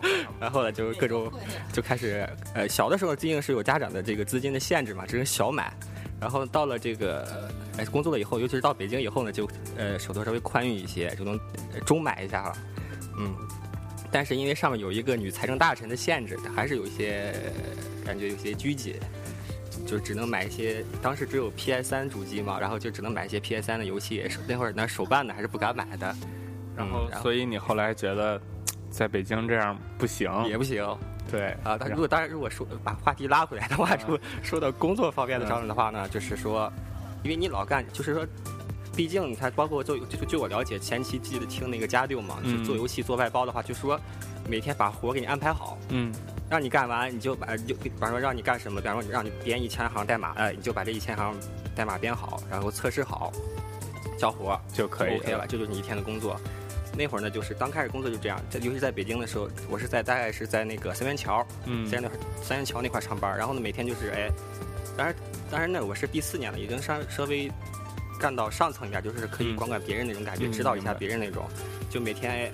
[0.40, 1.30] 然后呢就各种
[1.72, 5.72] 就开始，呃，小的时候毕竟是有家长的这个资金的限制嘛，只能小买。
[6.18, 9.46] 然后到了这个呃工作了以后，尤其是到北京以后呢，就
[9.76, 11.38] 呃手头稍微宽裕一些，就能
[11.74, 12.56] 呃中买一下了，
[13.18, 13.34] 嗯。
[14.10, 18.94] 但是因为上面有一个女财政大臣的限制，还是有一些呃感觉有些拘谨，
[19.86, 26.16] 就只能买一些当时只有 PS 三主机嘛，然后就只能买一些 PS 三的游戏，那会儿呢手办的还是不敢买的，
[26.76, 28.40] 然后嗯所以你后来觉得
[28.90, 30.84] 在北京这样不行，也不行。
[31.28, 36.72] 对啊，但如果当然，如果说把话题拉回来的话，说说到工作方面的上面的话呢，就是说，
[37.24, 38.24] 因为你老干，就是说，
[38.94, 44.00] 毕竟你看，包括做，就据我了解，前期记得听那个家六嘛，嗯就做游戏做外包的话，就说
[44.48, 46.14] 每天把活给你安排好，嗯
[46.48, 51.34] 让你干完，你就把就比方说让你干什么，比方说让你编一千行代码，呃，你就把这一千行
[51.74, 53.32] 代码编好，然后测试好，
[54.16, 56.40] 交活就可以 OK 了，这就是你一天的工作。
[56.96, 62.08] 那会儿呢，就是刚开始工作就这样，在尤其是在北京的时候，我是在大概是在那个三元桥，嗯在那
[62.42, 64.30] 三元桥那块上班，然后呢每天就是哎，
[64.96, 65.14] 当然
[65.50, 67.50] 当然那我是第四年了，已经稍稍微
[68.18, 71.44] 干到上层一点，就是可以嗯管管别人那种感觉，嗯指导一下别人那种，
[71.90, 72.52] 就每天哎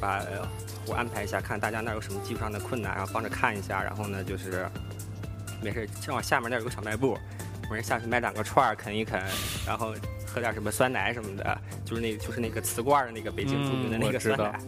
[0.00, 0.46] 把呃
[0.86, 4.68] 我安排一下，看大家那儿有什么技术上的困难，然后帮着看一下，然后呢就是
[5.60, 7.18] 没事正好下面那儿有个小卖部，
[7.68, 9.20] 没人下去买两个串儿啃一啃，
[9.66, 9.92] 然后
[10.36, 14.60] 喝点什么酸奶什么的，就是那就是那个瓷罐儿的那个北京著名的嗯那个酸奶。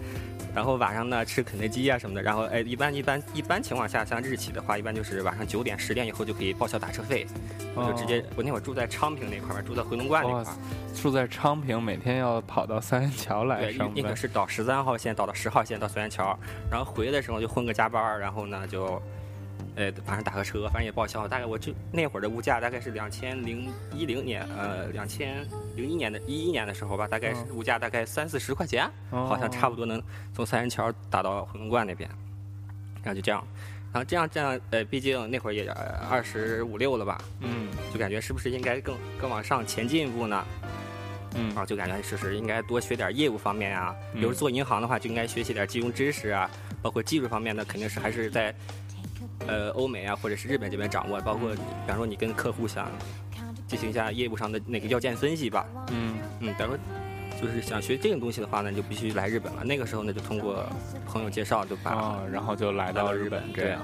[0.54, 7.26] 然后晚上呢吃肯德基啊什么的，然后哎一般一般一般情况下，像日企的话，一般就是晚上九点十点以后就可以报销打车费，
[7.74, 10.57] 我就直接我那会儿住在昌平那块儿，住在回龙观那块哇儿，
[10.94, 16.37] 住在昌平，每天要跑到三元桥来对，上班那个，是倒十三号线，倒到十号线到三元桥，
[16.70, 19.00] 然后回来的时候就混个加班儿，然后呢就，
[19.78, 21.28] 呃，晚上打个车，反正也报销。
[21.28, 30.02] 大概我就那会儿的物价大概是两千零一零年，呃，两千零一年的一一年的时候吧，大概是嗯物价大概三四十块钱，好像差不多能
[30.34, 32.10] 从三元桥打到回龙观那边，
[33.04, 33.46] 然后就这样。
[33.92, 35.70] 然后这样这样，呃，毕竟那会儿也
[36.10, 40.44] 二十五六了吧，嗯就感觉是不是应该更更往上前进一步呢？
[41.36, 46.50] 嗯啊，就感觉是是应该多学点业务方面啊，比如嗯做银行的话，就应该学习点金融知识啊，
[46.82, 48.52] 包括技术方面的，肯定是还是在
[49.46, 52.90] 呃欧美啊或者是日本这边掌握，包括比方说你跟客户想
[53.66, 56.79] 进行一下业务上的那个要件分析吧，嗯嗯，比方说
[57.40, 59.62] 就是想学这种东西的话呢，就必须来日本了。
[59.62, 60.66] 那个时候呢，就通过
[61.07, 63.81] 朋友介绍就把、哦，然后就来来到日本这样。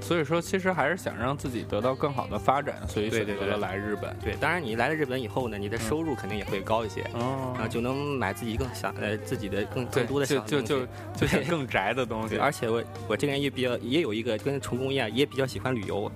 [0.00, 4.16] 所以说，其实还是想让自己得到更好的发展，所以选择了来日本。
[4.22, 7.02] 对，当然你来了日本以后呢，你的收入肯定也会高一些。
[7.14, 12.38] 哦然后就能买自己更想呃自己的更更多的就就想东西就就想更宅的东西，。
[12.38, 16.10] 而且我我这个人也比较也有一个跟重工一样，也比较喜欢旅游。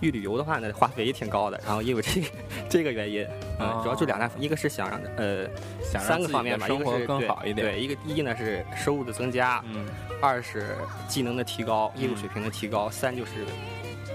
[0.00, 2.26] 一旅游的话呢，花费也挺高的，然后因为这个
[2.68, 3.26] 这个原因，
[3.58, 5.44] 嗯，哦主要就两大，一个是想让呃
[5.82, 7.66] 想让三个自己方面吧，一的生活更好一点。
[7.66, 9.86] 对，一个一呢是收入的增加，嗯，
[10.20, 10.76] 二是
[11.08, 13.32] 技能的提高，业务水平的提高，三就是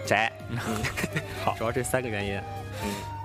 [0.06, 0.58] 宅，嗯，
[1.43, 2.41] 好主要这三个原因，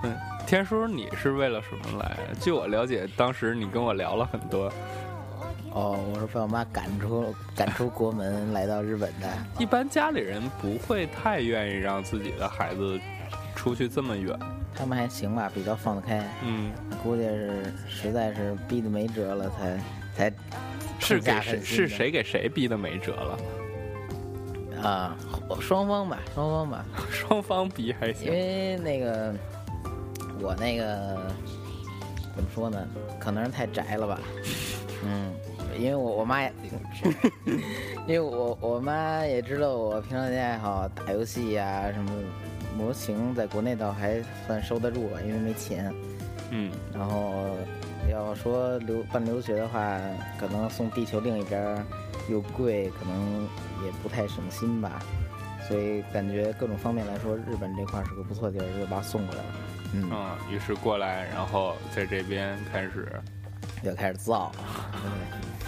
[0.03, 2.17] 嗯，天叔，你是为了什么来？
[2.41, 4.71] 据我了解，当时你跟我聊了很多。
[5.71, 9.27] 哦，我是被我妈赶出赶出国门来到日本的。
[9.59, 12.99] 一般家里人不会太愿意让自己的孩子
[13.55, 14.37] 出去这么远。
[14.73, 16.23] 他们还行吧，比较放得开。
[16.43, 16.71] 嗯，
[17.03, 19.77] 估计是实在是逼得没辙了，才
[20.15, 20.33] 才
[20.99, 23.37] 是给谁是谁给谁逼的没辙了？
[24.81, 25.15] 啊，
[25.59, 28.31] 双方吧，双方吧， 双方逼还行因。
[28.31, 29.35] 为那个
[30.39, 31.17] 我那个
[32.33, 32.87] 怎么说呢，
[33.19, 34.19] 可能是太宅了吧，
[35.03, 35.33] 嗯，
[35.79, 36.53] 因为我我妈也，
[38.05, 42.11] 因为我我妈也知道我平常的爱好，打游戏呀、什么
[42.77, 45.93] 模型，在国内倒还算收得住吧，因为没钱。
[46.51, 47.55] 嗯，然后
[48.11, 49.99] 要说留办留学的话，
[50.39, 51.83] 可能送地球另一边儿
[52.29, 53.47] 又贵，可能
[53.85, 55.01] 也不太省心吧。
[55.67, 59.49] 所以感觉各种方面来说，日本这块儿是个不错的地儿，就把我送过来了。
[59.93, 63.07] 嗯，嗯，于是过来，然后在这边开始
[63.83, 64.51] 又开始造。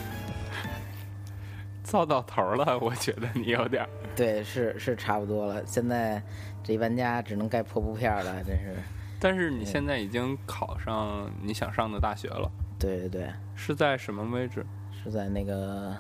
[1.92, 2.78] 造到头了。
[2.80, 3.90] 我觉得你有点儿。
[4.16, 5.62] 对，是是差不多了。
[5.66, 6.22] 现在
[6.64, 8.76] 这玩家只能盖破布片儿了，真是。
[9.20, 12.50] 但是你现在已经考上你想上的大学了，
[12.80, 14.66] 对对对，是在什么位置？
[15.04, 15.96] 是在那个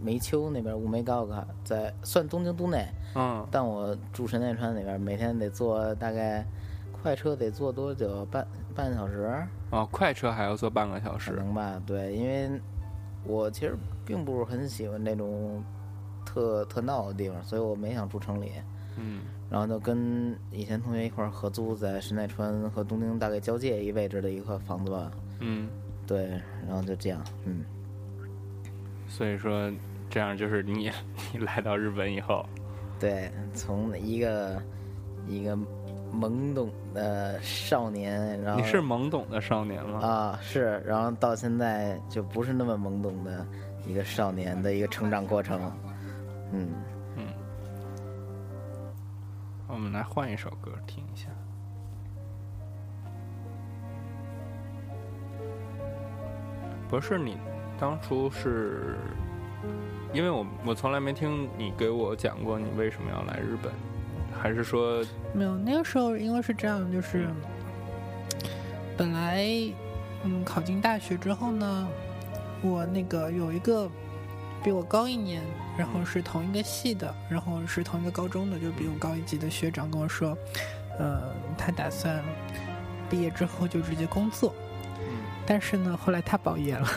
[0.00, 2.86] 梅丘那边乌梅高考，在算东京都内。
[3.14, 6.44] 嗯，但我住神奈川那边，每天得坐大概
[6.92, 8.24] 快车得坐多久？
[8.26, 11.32] 半半个小时，哦，快车还要坐半个小可时。
[11.32, 11.80] 能吧？
[11.86, 12.60] 对，因为
[13.26, 15.62] 我其实并不是很喜欢那种
[16.24, 18.52] 特特闹的地方，所以我没想住城里。
[18.98, 25.12] 嗯，然后就跟以前同学一块儿合租，在神奈川和东京大概交界一位置的一块房子吧。
[25.40, 25.68] 嗯，
[26.06, 26.28] 对，
[26.66, 27.62] 然后就这样，嗯，
[29.06, 29.70] 所以说
[30.08, 30.90] 这样就是你
[31.34, 32.46] 你来到日本以后，
[32.98, 34.62] 对，从一个
[35.28, 35.58] 一个
[36.12, 40.00] 懵懂的少年，然后你是懵懂的少年吗？
[40.00, 43.46] 啊，是，然后到现在就不是那么懵懂的
[43.86, 45.60] 一个少年的一个成长过程。
[46.52, 46.68] 嗯
[47.16, 47.26] 嗯，
[49.68, 51.28] 我们来换一首歌听一下。
[56.88, 57.36] 不是你
[57.80, 58.96] 当初是，
[60.12, 63.72] 因为我我从来没听你给我讲过你为什么要来日本，
[64.40, 65.04] 还是说？
[65.32, 67.28] 没有，那个时候因为是这样，就是
[68.96, 69.46] 本来
[70.24, 71.88] 嗯考进大学之后呢，
[72.62, 73.90] 我那个有一个
[74.62, 75.42] 比我高一年，
[75.76, 80.36] 然后是同一个系的，然后是同一个高中的，就比我高一级的学长跟我说，
[80.98, 82.22] 呃，他打算
[83.10, 84.54] 毕业之后就直接工作，
[85.46, 86.88] 但是呢，后来他保研了，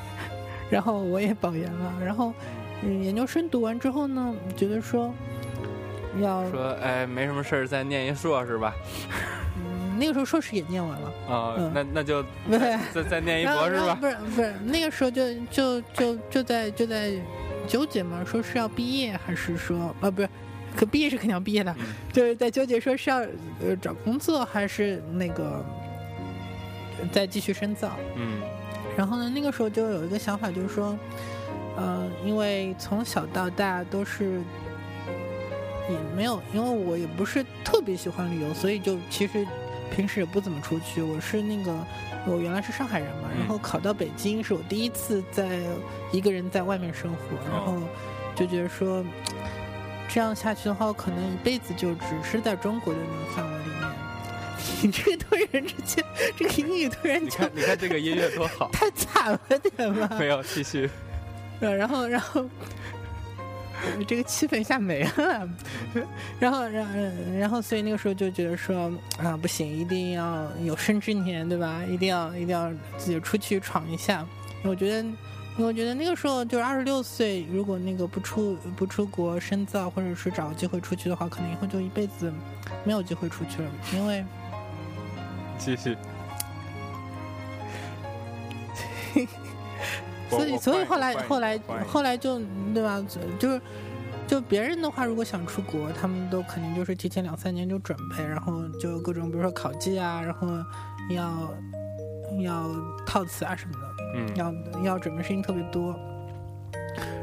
[0.68, 2.32] 然后我也保研了，然后
[2.82, 5.14] 嗯研究生读完之后呢，觉得说
[6.18, 8.74] 要说哎没什么事儿再念一硕士吧？
[9.56, 11.08] 嗯那个时候硕士也念完了。
[11.28, 13.94] 啊、嗯那那就对再再再念一博士吧。
[14.00, 17.12] 不是不是，那个时候就就就就在就在
[17.68, 20.28] 纠结嘛，说是要毕业还是说啊不是，
[20.74, 23.18] 可毕业是肯定要毕业的，嗯就是在纠结说是要
[23.60, 25.62] 呃找工作还是那个
[27.12, 27.90] 再继续深造。
[28.16, 28.40] 嗯
[28.96, 30.98] 然后呢，那个时候就有一个想法，就是说，
[31.76, 34.40] 呃，因为从小到大都是
[35.90, 39.46] 也没有，因为我也不是特别喜欢旅游，所以就其实
[39.94, 41.02] 平时也不怎么出去。
[41.02, 41.74] 我是那个，
[42.26, 45.60] 我原来是上海人嘛，然后考到北京是我第一次在
[46.12, 47.18] 一个人在外面生活，
[47.50, 47.76] 然后
[48.34, 49.04] 就觉得说，
[50.08, 53.90] 这样下去的话，我可能一辈子就只是在中国的那个范围里面。
[54.82, 56.04] 你这个突然之间，
[56.36, 58.70] 这个英语突然就你看你看这个音乐多好。
[58.72, 59.40] 太惨了
[59.76, 60.08] 点吧？
[60.18, 60.88] 没有，继续。
[61.60, 62.48] 呃然后，然后，呃
[64.06, 65.48] 这个气氛一下没了。
[66.38, 71.82] 然后，然然后，所以那个时候就觉得说啊，不行，一定要有生之年，对吧？
[71.88, 74.26] 一定要，一定要自己出去闯一下。
[74.62, 75.08] 我觉得，
[75.56, 82.32] 我觉得那个时候就是二十六岁，如果那个不出不出国深造，或者是找个机会出去的话，可能以后就一辈子
[82.84, 84.24] 没有机会出去了，因为。
[85.58, 85.96] 继续。
[90.30, 92.38] 所以，所以后来，后来，后来就
[92.72, 93.04] 对吧？
[93.38, 93.60] 就是，
[94.26, 100.46] 就别人的话，如果想出国，他们都肯定就是提前两三年就准备，然后就各种，比如说考绩啊，然后
[101.10, 101.52] 要
[102.40, 102.70] 要
[103.04, 103.80] 套词啊什么的，
[104.14, 105.98] 嗯要要准备事情特别多。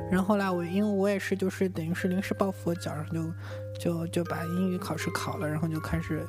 [0.09, 3.31] 然后后来我因为我也是就是等于是临时抱佛脚，然后就
[3.79, 6.25] 就就把英语考试考了，然后就开始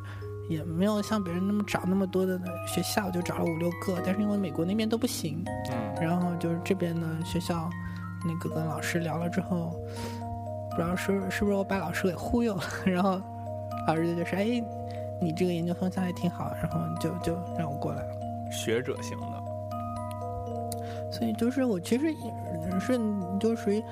[0.49, 7.69] 也没有像别人那么找那么多的学校，就找了五六个，但是因为美国那边都不行，嗯然后就是这边呢学校，
[8.25, 9.77] 那个跟老师聊了之后，
[10.71, 13.21] 不知道是是不是我把老师给忽悠了，然后
[13.87, 14.63] 老师就说：“哎，
[15.21, 18.09] 你这个研究方向还挺好。”然后就就让我过来了。
[18.51, 22.99] 学者型的，所以就是我其实也是
[23.39, 23.83] 就属于。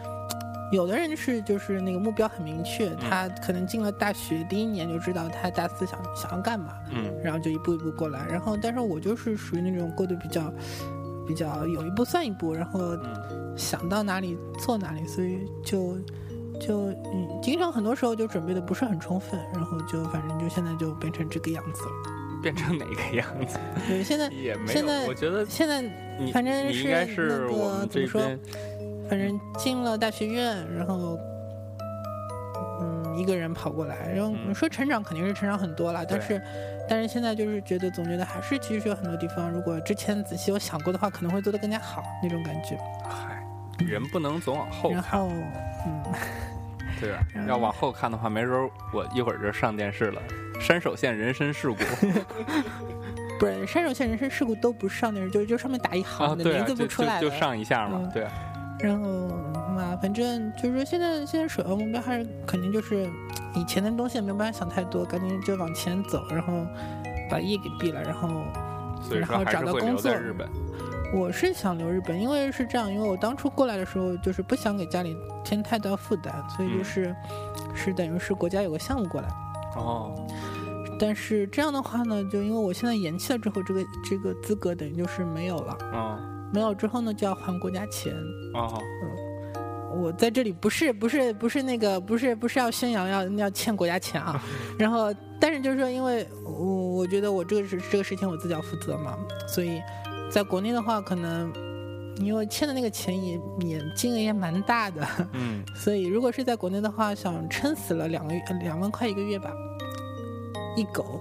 [0.72, 8.26] 有的人是就是那个目标很明确，他可能进了大学第一年就知道他大四想想要干嘛，嗯然后就一步一步过来。
[8.26, 10.52] 然后，但是我就是属于那种过得比较
[11.26, 15.96] 比较有一步算一步，然后嗯想到哪里做哪里，所以就
[16.60, 21.90] 就嗯，经常很多时候就准备的不是很充分，然后就反正就现在就变成这个样子了。
[22.42, 23.58] 变成哪个样子
[23.88, 25.82] 对，现在也没有，现在我觉得现在
[26.20, 28.40] 你反正你应该是我们这个怎么说边，
[29.08, 31.18] 反正进了大学院，然后。
[32.78, 36.40] 嗯，一个人跑过来，然后说成长肯定是成长很多了，但是，
[36.86, 42.78] 但是现在就是觉得总觉得还是其实有很多地方，如果之前仔细有想过的话，可能会做得更加好那种感觉。
[43.08, 43.42] 嗨，
[43.78, 45.30] 人不能总往后看，然后，
[45.86, 46.02] 嗯，
[47.00, 47.44] 对吧然？
[47.44, 50.20] 后要往后看的话，没准儿我一会儿就上电视了。
[50.60, 51.76] 山手线人身事故
[53.40, 57.20] 不是山手线人身事故都不上电视，就就上面打一行，的名字就不出来了。
[57.22, 58.32] 就就上一下嘛嗯，对啊，
[58.78, 59.28] 然后
[59.74, 63.08] 嘛，反正就是说现在现在首要目标还是肯定就是
[63.54, 66.66] 以前的东西也没有办法想太多，赶紧就往前走，然后
[67.30, 68.28] 把业给毕了，然后
[69.10, 70.48] 然后找到工作在日本。
[71.14, 77.16] 我是想留日本，因为是这样，因为我当初过来的时候就是不想给家里添太大负担，所以就嗯是、
[77.74, 79.28] 是等于是国家有个项目过来。
[79.76, 80.26] 哦，
[80.98, 86.18] 但是这样的话呢，就因为我现在延期了之后，这个这个资格等于就是没有了，哦，
[86.56, 88.14] 没有之后呢就要还国家钱。
[88.54, 88.80] 哦，
[89.94, 94.42] 我在这里不是不是不是那个不是不是要宣扬要要欠国家钱啊，
[94.78, 99.82] 然后但是就是说，因为我我觉得我这个是这个事情我自己要负责嘛，所以
[100.30, 101.52] 在国内的话，可能
[102.16, 109.52] 因为欠的那个钱也也金额也蛮大的，嗯， 所以如果是在国内的话，想撑死了两个月两万块一个月吧，
[110.74, 111.20] 一狗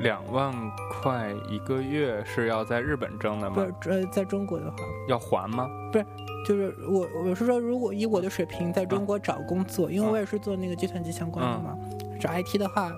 [0.00, 0.52] 两万
[0.90, 3.56] 块一个月是要在日本挣的吗？
[3.56, 4.76] 不是呃在中国的话，
[5.08, 5.68] 要还吗？
[5.92, 6.06] 不是
[6.46, 11.76] 就是我我是说，如果以我的水平在中国找工作，因为我也是做那个计算机相关的嘛，
[12.20, 12.92] 找 IT 的话，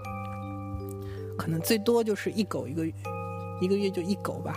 [1.39, 2.93] 可能最多就是一狗一个月，
[3.61, 4.53] 一个月就一狗吧，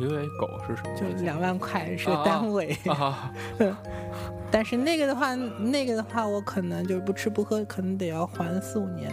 [0.00, 1.24] 一个月狗是什么就？
[1.24, 2.76] 两万块是个单位。
[2.86, 3.32] 啊，
[4.50, 9.12] 但是那个的话，那个的话，我可能就是不吃不喝，可能得要还四五年。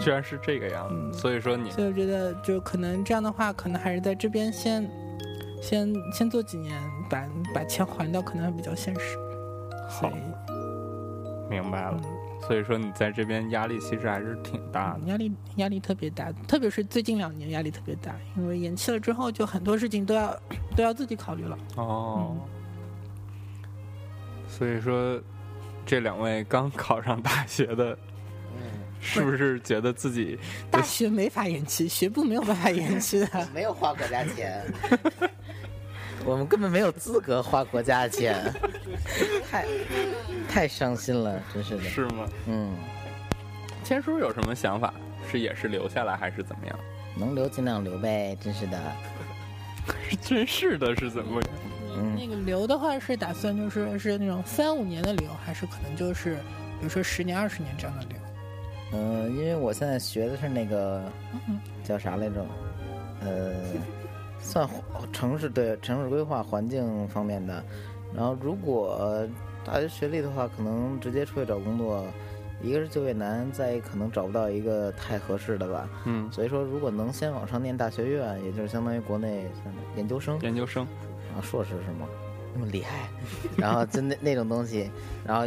[0.00, 0.94] 居然是这个样子。
[0.94, 4.88] 嗯所以说你所以我觉得，就可能这样的话，可能还是在这边先，
[5.62, 7.24] 先先做几年，把
[7.54, 9.16] 把钱还掉，可能还比较现实。
[9.88, 10.10] 好，
[11.48, 12.10] 明白了嗯。
[12.46, 15.00] 所以说你在这边压力其实还是挺大的。
[15.06, 20.36] 压力压力特别大，特别是最近两年压力特别大，因为延期了之后，就很多事情都要
[20.76, 21.58] 都要自己考虑了。
[21.76, 22.36] 哦，
[24.46, 25.20] 所以说
[25.84, 27.98] 这两位刚考上大学的，
[29.06, 30.38] 是不是觉得自己
[30.70, 33.28] 大学没法延期，学部没有办法延期的。
[33.54, 34.62] 没有花国家钱，
[36.24, 38.52] 我们根本没有资格花国家钱，
[39.50, 39.64] 太
[40.48, 41.82] 太伤心了，真是的。
[41.82, 42.28] 是吗？
[42.46, 42.74] 嗯，
[43.84, 44.92] 千叔有什么想法？
[45.30, 46.78] 是也是留下来还是怎么样？
[47.18, 48.78] 能留尽量留呗，真是的。
[50.20, 51.48] 真是的，是怎么回事？
[51.98, 56.34] 嗯那个留的话是打算就是是那种三五年的留，还是可能就是
[56.78, 58.18] 比如说十年、二十年这样的留？
[58.96, 61.02] 嗯，因为我现在学的是那个
[61.46, 62.44] 嗯叫啥来着？
[63.20, 63.54] 呃，
[64.38, 64.68] 算
[65.12, 67.62] 城市对城市规划环境方面的。
[68.14, 69.26] 然后如果
[69.64, 72.04] 大学学历的话，可能直接出去找工作，
[72.62, 75.88] 一个是就业难，再一可能找不到一个太合适的吧。
[76.04, 80.84] 嗯，所以说，如果能先往上念大学院，也就是相当于国内像研究生研究生。
[81.36, 82.06] 啊，硕士是吗？
[82.54, 83.08] 那么厉害，
[83.56, 84.90] 然后就那那种东西，
[85.26, 85.46] 然后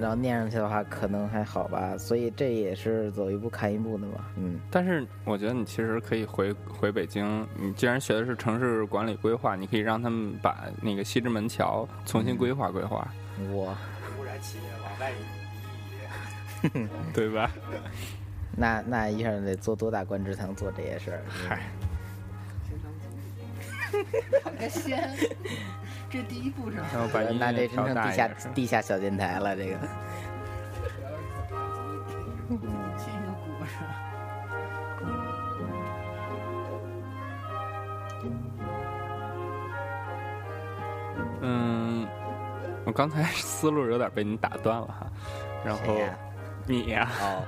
[0.00, 1.96] 然后念上去的话，可能还好吧。
[1.98, 4.24] 所以这也是走一步看一步的嘛。
[4.36, 7.46] 嗯，但是我觉得你其实可以回回北京。
[7.56, 13.06] 你既然学的是城市管理规划，你可以让他们把那个西直门桥重新规划规划，
[13.50, 13.76] 我
[14.18, 15.14] 污染企业往外移。
[17.14, 17.50] 对吧？
[18.56, 21.22] 那那一下得做多大官职才能做这些事儿？
[21.28, 21.62] 嗨，
[24.42, 25.08] 好个先，
[26.10, 26.86] 这第一步是吧？
[26.92, 29.78] 然后把音那乐调这真成地下地下小电台了，这个。
[32.96, 33.90] 先一个鼓是吧？
[41.40, 42.08] 嗯，
[42.84, 45.06] 我刚才思路有点被你打断了哈，
[45.64, 46.18] 然后呀
[46.66, 47.44] 你呀、哦，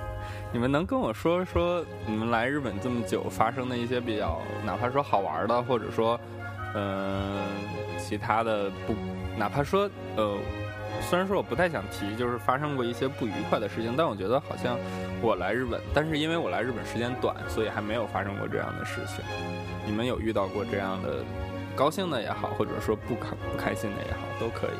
[0.52, 6.20] 你们能跟我说说你们来日本这么久发生的一些比较，哪怕说好玩的，或者说，
[6.74, 7.44] 嗯、
[7.98, 8.94] 其他的不，
[9.36, 10.38] 哪怕说呃，
[11.02, 14.78] 虽然说我不太想提，就是发生过一些不愉快的事情，但我觉得好像
[15.20, 19.24] 我来日本，但是因为我来日本时间短，所以还没有发生过这样的事情。
[19.86, 21.24] 你们有遇到过这样的
[21.74, 24.78] 高兴的也好，或者说不开不开心的也好，都可以。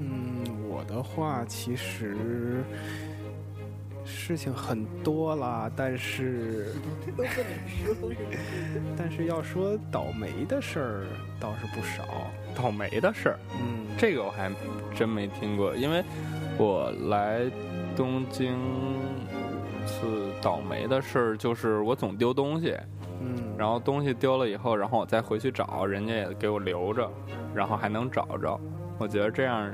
[0.00, 2.62] 嗯，我的话其实
[4.26, 6.74] 事情很多啦，但是
[8.98, 11.06] 但是要说倒霉的事儿
[11.38, 12.04] 倒是不少。
[12.52, 14.50] 倒霉的事儿，嗯，这个我还
[14.96, 16.02] 真没听过，因为
[16.58, 17.42] 我来
[17.94, 18.58] 东京
[19.86, 22.76] 次倒霉的事儿就是我总丢东西，
[23.20, 27.08] 嗯，然后东西丢了以后，然后我再回去找，人家也给我留着，
[27.54, 28.58] 然后还能找着。
[28.98, 29.70] 我觉得这样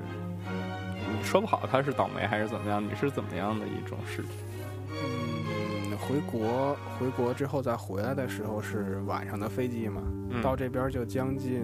[1.12, 4.30] 嗯说不好他是倒霉还是怎么样，你是怎么样的一种事情？
[4.90, 11.62] 嗯，回国回国之后再回来的时候是晚上的飞机嘛，嗯到这边就将近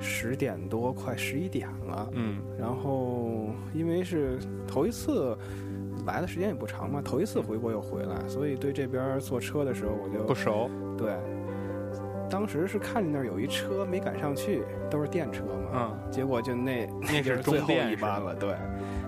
[0.00, 2.08] 十点多，快十一点了。
[2.12, 5.36] 嗯然后因为是头一次
[6.04, 11.16] 来的时间也不长嘛，头一次回国又回来，所以对这边坐车的时候我就不熟，对。
[12.28, 18.34] 当时是看见那儿有一车没赶上去，都是电车嘛，嗯，结果就那那就是最后一班了。
[18.34, 18.54] 对，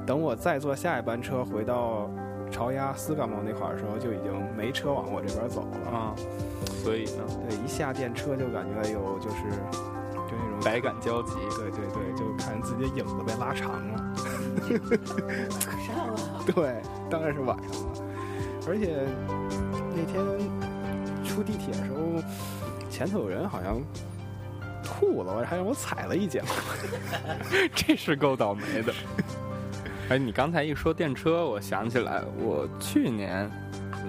[0.06, 2.10] 等我再坐下一班车回到
[2.50, 5.90] 朝鸭斯干茂那块儿的时候，就已经没车往我这边走了。
[5.90, 6.14] 啊，
[6.82, 9.36] 所以呢，对，一下电车就感觉哎呦，就是
[10.14, 11.34] 就那种百感交集。
[11.56, 14.14] 对对对，就看自己的影子被拉长了。
[15.86, 16.16] 上了，
[16.54, 17.88] 对，当然是晚上了。
[18.66, 19.06] 而且
[19.96, 20.22] 那天
[21.24, 21.98] 出地铁的时候，
[22.98, 23.80] 前头有人好像
[24.82, 26.42] 吐了，我还让我踩了一脚。
[27.72, 28.92] 这是够倒霉的。
[30.08, 33.48] 哎，你刚才一说电车，我想起来，我去年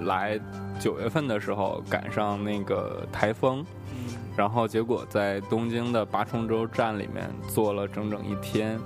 [0.05, 0.39] 来
[0.79, 3.63] 九月份的时候赶上那个台风，
[4.35, 8.79] 然后结果在东京的八重洲站里面坐了整整一天，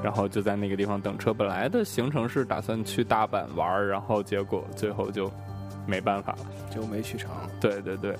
[0.00, 1.34] 然后就在那个地方等车。
[1.34, 5.28] 本来的行程是打算去大阪玩儿，然后结果最后就
[5.88, 6.38] 没办法了。
[6.70, 7.28] 就没去成。
[7.60, 8.16] 对对对。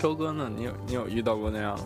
[0.00, 0.50] 周哥呢？
[0.54, 1.78] 你有你有遇到过那样？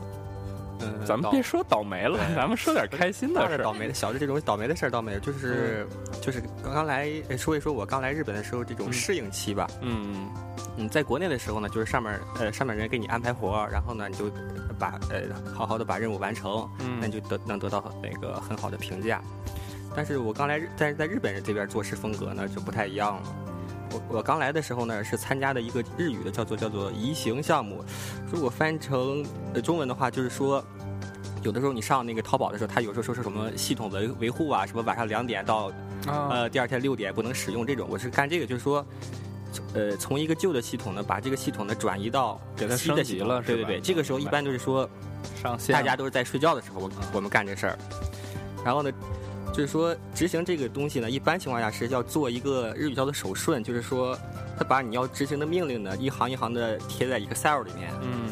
[0.80, 3.62] 嗯，咱们别说倒霉了，咱们说点开心的事儿。
[3.62, 5.86] 倒霉的，小的这种倒霉的事儿倒没有，就是、
[6.20, 9.68] 就是刚刚来呃说一说我刚来日本的时候这种嗯适应期吧。
[9.80, 10.28] 嗯
[10.76, 14.24] 嗯，在国内的时候呢，就是上面呃上面人给你安排活，然后呢你就
[14.78, 15.22] 把呃
[15.54, 19.22] 好好的把任务完成，嗯那你就得能得到那个很好的评价。
[19.94, 23.22] 但是我刚来日，但是在日本人这边做事风格呢就不太一样了。
[23.94, 27.82] 我我刚来的时候呢是参加的一个日语的叫做叫做移行项目，
[28.30, 29.24] 如果翻成
[29.54, 30.62] 呃中文的话就是说。
[31.42, 35.70] 有的时候你上那个淘宝的时候，它有时候说是什么系统维维护啊，什么晚上两点到
[36.06, 37.86] 啊呃，第二天六点不能使用这种。
[37.90, 38.82] 我是干这个，就是说，
[39.74, 44.88] 呃，从一个旧的系统呢，把这个系统呢转移到给它新的升级系统了对对对，这个时候一般都是说，
[45.42, 47.78] 上线大家都是在睡觉的时候，我我们干这事儿。
[48.64, 48.90] 然后呢，
[49.54, 54.18] 就是说执行这个东西呢，一般情况下是要做一个日语叫做手顺，就是说，
[54.58, 57.88] 他把你要执行的命令呢，一行一行的贴在 Excel 里面。
[58.02, 58.28] 嗯。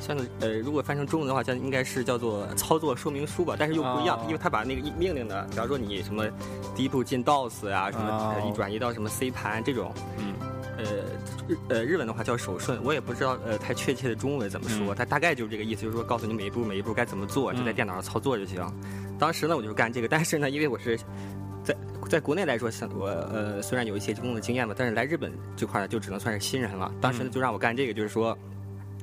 [0.00, 4.22] 像呃，如果翻成中文的话，像应该是叫做操作说明书吧，但是又不一样，哦。
[4.26, 6.24] 因为他把那个命令呢，比方说你什么
[6.74, 10.34] 第一步进 DOS 啊，什么、哦呃一转移到什么 C 盘这种，嗯。
[10.78, 10.84] 呃
[11.48, 14.96] 日呃日文的话叫手顺，我也不知道呃太确切的中文怎么说，嗯。
[14.96, 17.74] 它大概就是这个意思，就是说告诉你每一步每一步该怎么做，就在嗯。
[17.74, 18.62] 电脑上操作就行。
[19.18, 20.98] 当时呢，我就是干这个，但是呢，因为我是
[21.64, 21.76] 在
[22.08, 26.92] 在国内来说，像我呃虽然有一些工作经验吧，但是来日本这块呢，就只能算是新人了。
[27.00, 28.36] 当时呢，嗯就让我干这个，就是说，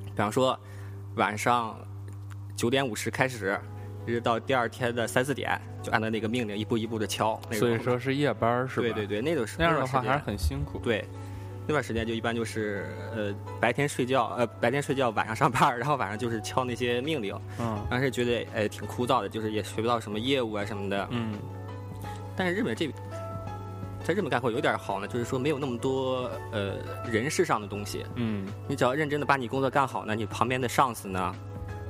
[0.05, 0.57] 比方说
[1.15, 1.77] 晚上
[2.55, 3.59] 九点五十开始，
[4.05, 7.39] 一直到第二天的三四点，就按照那个命令一步一步的敲。
[7.49, 8.81] 那种所以说是夜班是吧？
[8.81, 10.79] 对对对，那种是那样的话还是很辛苦。
[10.79, 11.03] 对，
[11.65, 12.85] 那段时间就一般就是
[13.15, 21.07] 呃白天睡觉，呃白天睡觉，晚上上班，然后晚上就是敲那些命令，嗯当时觉得呃挺枯燥的，就是也学不到什么业务啊什么的。
[21.11, 21.35] 嗯
[22.35, 22.87] 但是日本这
[24.03, 26.75] 在日本干活有点好呢，就是说没有那么多呃
[27.09, 31.35] 人事上的东西，嗯你只要认真的把你工作干好呢，你旁边的上司呢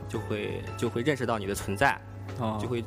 [0.07, 1.99] 就会就会认识到你的存在，
[2.39, 2.83] 哦就会。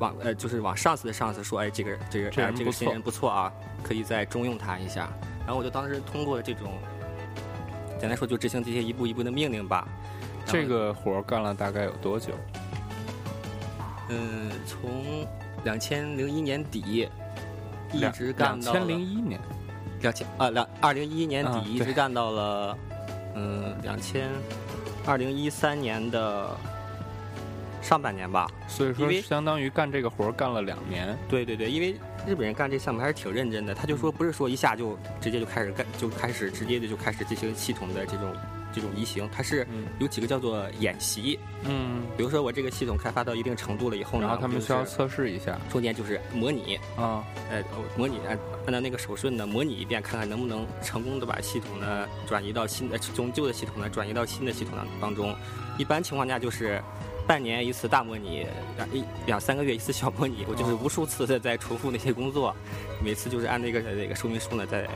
[0.00, 3.50] 往呃，就是往上司的上司说，哎，这个这个哎这个新人不错啊，
[3.80, 5.08] 可以再重用他一下。
[5.44, 6.72] 然后我就当时通过这种，
[7.98, 9.86] 简单说就执行这些一步一步的命令吧。
[10.46, 12.32] 这个活儿干了大概有多久？
[14.10, 15.26] 嗯，从
[15.64, 17.08] 两千零一年底
[17.92, 19.40] 一直干到两千零一年。
[20.00, 22.78] 两千啊两二零一一年啊底一直干到了
[23.34, 24.28] 嗯两千
[25.06, 26.50] 二零一三年的
[27.84, 28.48] 上半年吧。
[28.66, 31.16] 所以说因为相当于干这个活干了两年。
[31.28, 31.94] 对对对，因为
[32.26, 38.34] 日本人干这项目还是挺认真的，他就说不是说一下就直接就开始干，就开始直接的就开始进行系统的这种
[38.72, 41.38] 这种移行，它是嗯有几个叫做演习。
[41.66, 47.24] 嗯，比如说我这个系统开发到一定程度了以后呢，然后他们就需要测试一下中间就是模拟，啊。
[47.50, 47.62] 呃，
[47.96, 55.34] 模拟按按照那个手顺呢模拟一遍，看看能不能成功的把系统呢转移到新的从旧的系统呢转移到新的系统当当中。
[55.76, 56.80] 一般情况下就是
[57.26, 58.46] 半年一次大模拟，
[58.76, 62.54] 两一两三个月一次小模拟，我就是哦无数次的在重复那些工作，
[63.02, 64.88] 每次就是按那个那个说明书呢在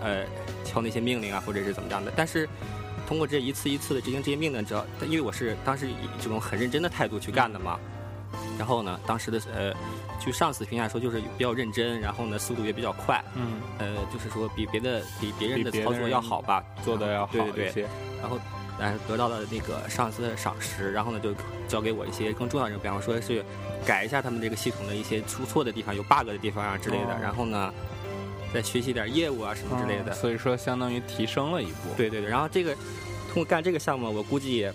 [0.00, 0.24] 呃
[0.64, 2.12] 敲那些命令啊，或者是怎么样的。
[2.16, 2.48] 但是
[3.06, 7.78] 通过这一次一次的执行这些命令，只要因为我是当时以这种很认真的态度去干的嘛，
[8.58, 9.72] 然后呢，当时的呃，
[10.20, 17.86] 据上司评价说就是比较认真，然后呢速度也比较快，嗯，呃，就是说比别的比别人的操作要好吧，做的要好对对对，一些。
[18.20, 18.36] 然后
[18.78, 21.34] 呃得到了那个上司的赏识，然后呢就
[21.66, 23.44] 交给我一些更重要的任务，比方说是
[23.86, 27.72] 改一下他们这个系统的一些出错的地方、有 bug 的地方啊之类的，哦然后呢
[28.52, 30.14] 再学习点业务啊什么之类的嗯。
[30.14, 32.74] 所以说相当于提升了一步。，对对对，然后这个
[33.32, 34.70] 通过干这个项目，我估计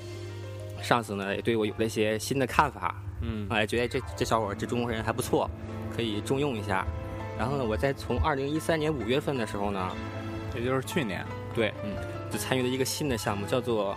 [0.82, 5.50] 上司呢也对我有了一些新的看法，嗯哎，觉得这这小伙这中国人还不错，
[5.96, 6.86] 可以重用一下。
[7.36, 9.90] 然后呢，我在从二零一三年五月份的时候呢，
[10.56, 11.26] 也就是去年。
[11.56, 11.96] 对，嗯，
[12.34, 13.96] 就参与了一个新的项目，叫做，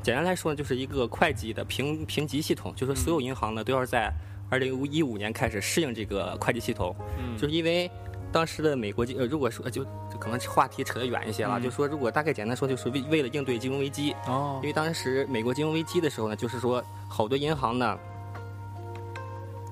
[0.00, 4.12] 简单来说呢，就是一个会计的评评级系统，就是所有银行呢都要在
[4.48, 7.36] 二零一五年开始适应这个会计系统，嗯。
[7.36, 7.90] 就是因为
[8.30, 11.62] 当时的美国金，呃，如果说就就可能话题扯得远一些了，嗯。
[11.62, 14.60] 就说如果大概简单说，就是为为了应对金融危机，哦。
[14.62, 17.98] 因为当时美国金融危机的时候呢，就是说好多银行呢，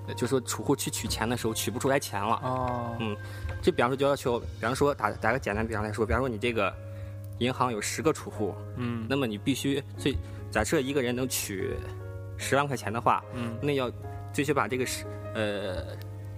[0.09, 2.41] 呃就说储户去取钱的时候取不出来钱了。
[2.43, 2.97] 哦。
[2.99, 3.16] 嗯
[3.62, 6.75] 就比方说就要求，比方说打打个简单比方来说，比方说你这个
[7.41, 9.07] 银行有十个储户，嗯。
[9.09, 10.16] 那么你必须最
[10.51, 11.74] 假设一个人能取
[12.38, 13.59] 十万块钱的话，嗯。
[13.61, 13.91] 那要
[14.32, 15.84] 最起码这个十呃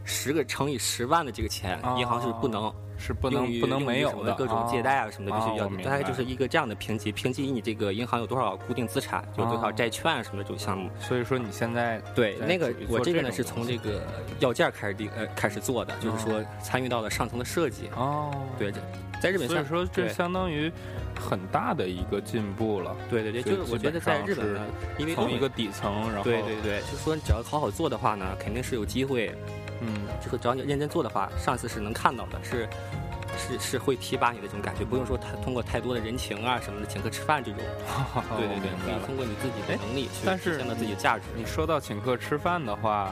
[0.05, 1.95] 十个乘以十万的这个钱，哦。
[1.99, 2.73] 银行是不能
[3.03, 10.89] 是不能不能没有的各种借贷啊什么的，必须要大概就是一个这样的评级，评级你这个银行有多少固定资产，有多少哦债券啊什么的这种项目。
[11.01, 14.03] 所以说你现在在对那个我这个呢是从这个
[14.39, 17.89] 要件开始定呃开始做的，就是说参与到了上层的设计。
[17.97, 18.81] 哦，对，这
[19.21, 20.71] 在日本所以说这相当于
[21.19, 22.95] 很大的一个进步了。
[23.11, 24.61] 对对对，就就是我觉得在日本呢，
[24.99, 29.35] 因为从一个底层，然后对对对，就是说你只要好好做的话呢，肯定是有机会。
[29.83, 32.69] 嗯就是只要你认真做的话，上司是能看到的，是
[33.37, 37.61] 是是会提拔你的这种感觉，不用说太通过太多的人情啊什么的，请客吃饭这种。
[38.39, 41.25] 对对对，可以通过你自己的能力去但是体现到自己的价值。
[41.37, 43.11] 你说到请客吃饭的话，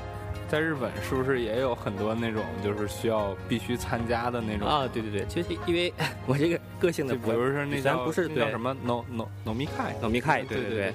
[0.49, 4.69] 在日本是不是也有很多那种就是需要必须参加的那种？
[4.69, 5.93] 啊，对对对，其实因为
[6.27, 10.95] 我这个个性的比如说那咱不是叫什么 no no no 密开脑密开，对对对对，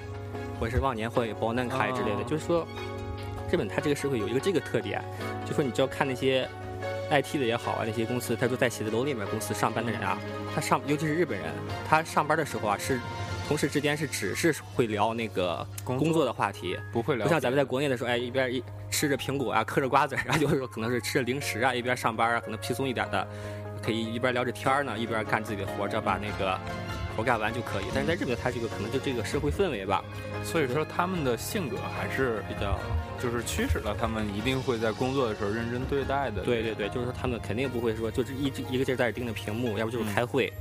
[0.59, 2.67] 或者是忘年会、保难开之类的，哦就是说，
[3.55, 5.01] 日本它这个社会有一个这个特点，
[5.45, 6.45] 就说你只要看那些
[7.09, 10.17] IT 的也好啊，那些公司，他说在写字楼里面公司上班的人啊，
[10.53, 11.47] 他上尤其是日本人，
[11.87, 12.99] 他上班的时候啊是。
[13.47, 23.27] 同事之间是只是会聊那个工工作的话题，不会聊，不像咱们在国内的时候，哎，一边一吃着苹果啊，嗑着瓜子儿啊， 有的时候可能是吃着零食啊，一边上班啊，可能轻松一点的，
[23.83, 26.59] 可以一边聊着天儿呢，一边干自己的活儿，只要把那个
[27.15, 27.85] 活儿干完就可以。
[27.93, 30.03] 但是在日本，他这个可能就这个社会氛围吧，
[30.43, 32.77] 所以说他们的性格还是比较
[33.21, 36.43] 就是驱使了他们一定会在工作的时候认真对待的。
[36.43, 40.51] 对对对，就是说他们肯定不会说就是一直一个劲儿在这盯着屏幕，要不就是开会，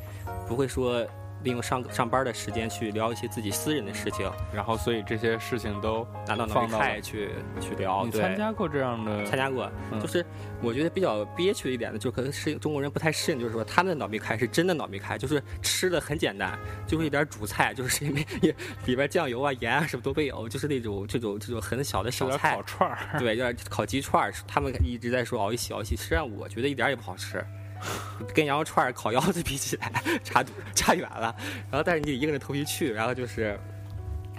[0.46, 1.06] 不会说
[1.44, 7.30] 利用上上班的时间去聊一些自己私人的事情，然后所以这些事情都拿到脑密放开去
[7.60, 8.04] 去聊。
[8.04, 9.24] 你参加过这样的？
[9.26, 10.24] 参加过，嗯就是
[10.60, 18.54] 我觉得比较憋屈一点的，就可能是中国人不太适应，就是说他们的脑密开是真的脑密开，就是吃的很简单，就是一点主菜，就是因为也
[18.86, 27.44] 里边酱油啊、盐啊什么都没有，就是那种这种这种很小的小菜烤，串儿，对，有点烤鸡串儿，他们一直在说熬一起熬一起，实际上我觉得一点也不好吃。
[28.34, 31.34] 跟羊肉串儿、烤腰子比起来，差差远了。
[31.70, 33.58] 然后，但是你得硬着头皮去，然后就是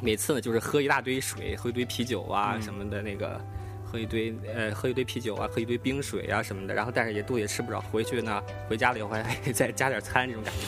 [0.01, 3.39] 每次呢，就是喝一大堆水，喝一堆啤酒啊嗯什么的，那个
[3.83, 6.73] 喝一堆呃喝一堆啤酒啊，喝一堆冰水啊什么的。
[6.73, 10.59] 然后，但是也肚也吃不着，回去呢，回家了以后还还再加点餐这种感觉。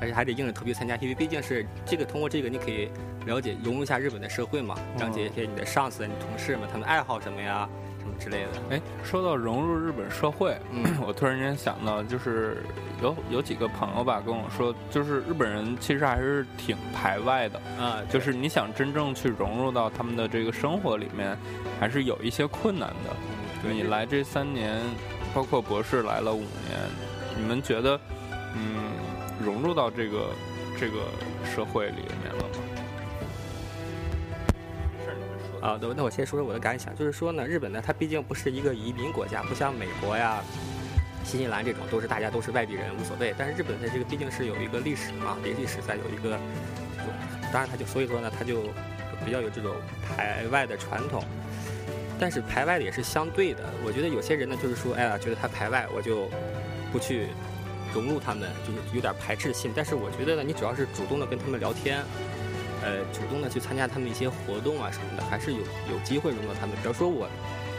[0.00, 2.88] 而且还得硬着头皮参加，因为毕竟是这个，通过这个你可以
[3.26, 8.48] 了解融入一下日本的社会嘛，了解一些你的上司、你同事们他们爱好什么呀，什么之类的。
[8.70, 12.64] 哎，说到融入日本社会，嗯 我突然间想到，就是
[13.02, 21.36] 有有几个朋友吧跟我说，就是日本人其实还是挺排外的，啊，就是你想真正去融入到他们的这个生活里面，
[21.78, 23.14] 还是有一些困难的。
[23.62, 24.80] 对你来这三年，
[25.34, 26.78] 包括博士来了五年，
[27.36, 28.00] 你们觉得，
[28.54, 28.92] 嗯，
[29.44, 30.30] 融入到这个
[30.78, 30.98] 这个
[31.44, 32.67] 社会里面了吗？
[35.60, 40.42] 啊，那那我先说说我的感想，就是说呢，日本呢，它毕竟不是一个移民国家，不像美国呀、
[41.24, 43.34] 新西兰这种都是大家都是外地人无所谓。
[43.36, 46.38] 但是日本的这个毕竟是有一个历史嘛，历历史在有一个
[46.96, 47.12] 这种，
[47.52, 48.62] 当然它就所以说呢，它就
[49.24, 49.74] 比较有这种
[50.06, 51.24] 排外的传统。
[52.20, 56.28] 但是排外的也是相对的，我觉得有些人呢，就是说，哎呀，觉得他排外，我就
[56.90, 57.28] 不去
[57.94, 59.70] 融入他们，就是有点排斥性。
[59.72, 62.02] 但是我觉得呢，你只要是主动的跟他们聊天，
[62.82, 66.76] 呃，主动的去参加他们一些活动啊什么的，还是有有机会融入他们。
[66.76, 67.28] 比如说我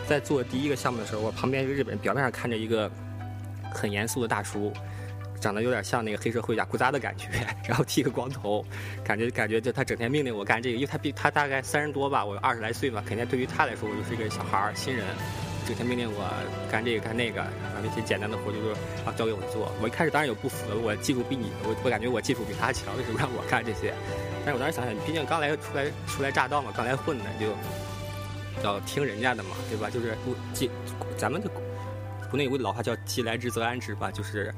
[0.07, 2.89] 在做第一个项目的时候，我旁边一个日本人，表面上看着一个
[3.73, 4.73] 很严肃的大叔，
[5.39, 7.27] 长得有点像那个黑社会雅库扎的感觉，
[7.67, 8.65] 然后剃个光头，
[9.03, 15.05] 感觉感觉就他整天命令我干这个，因为他比他大概三十多吧，我二十来岁嘛，肯定对于他来说我就是一个小孩儿新人，
[15.65, 16.27] 整天命令我
[16.71, 18.71] 干这个干那个，然后那些简单的活就是
[19.05, 19.71] 啊交给我做。
[19.81, 23.93] 我一开始当然有不服，我技术比你，我我感觉我技术比他强，为什么让我干这些？
[24.45, 27.47] 但是我当时想想，毕竟刚来出来初来乍到嘛，刚来混的就
[28.63, 29.89] 要听人家的嘛，对吧？
[29.89, 30.69] 就是不既
[31.17, 31.49] 咱们的
[32.29, 34.53] 国内有个老话叫“既来之则安之”吧，就是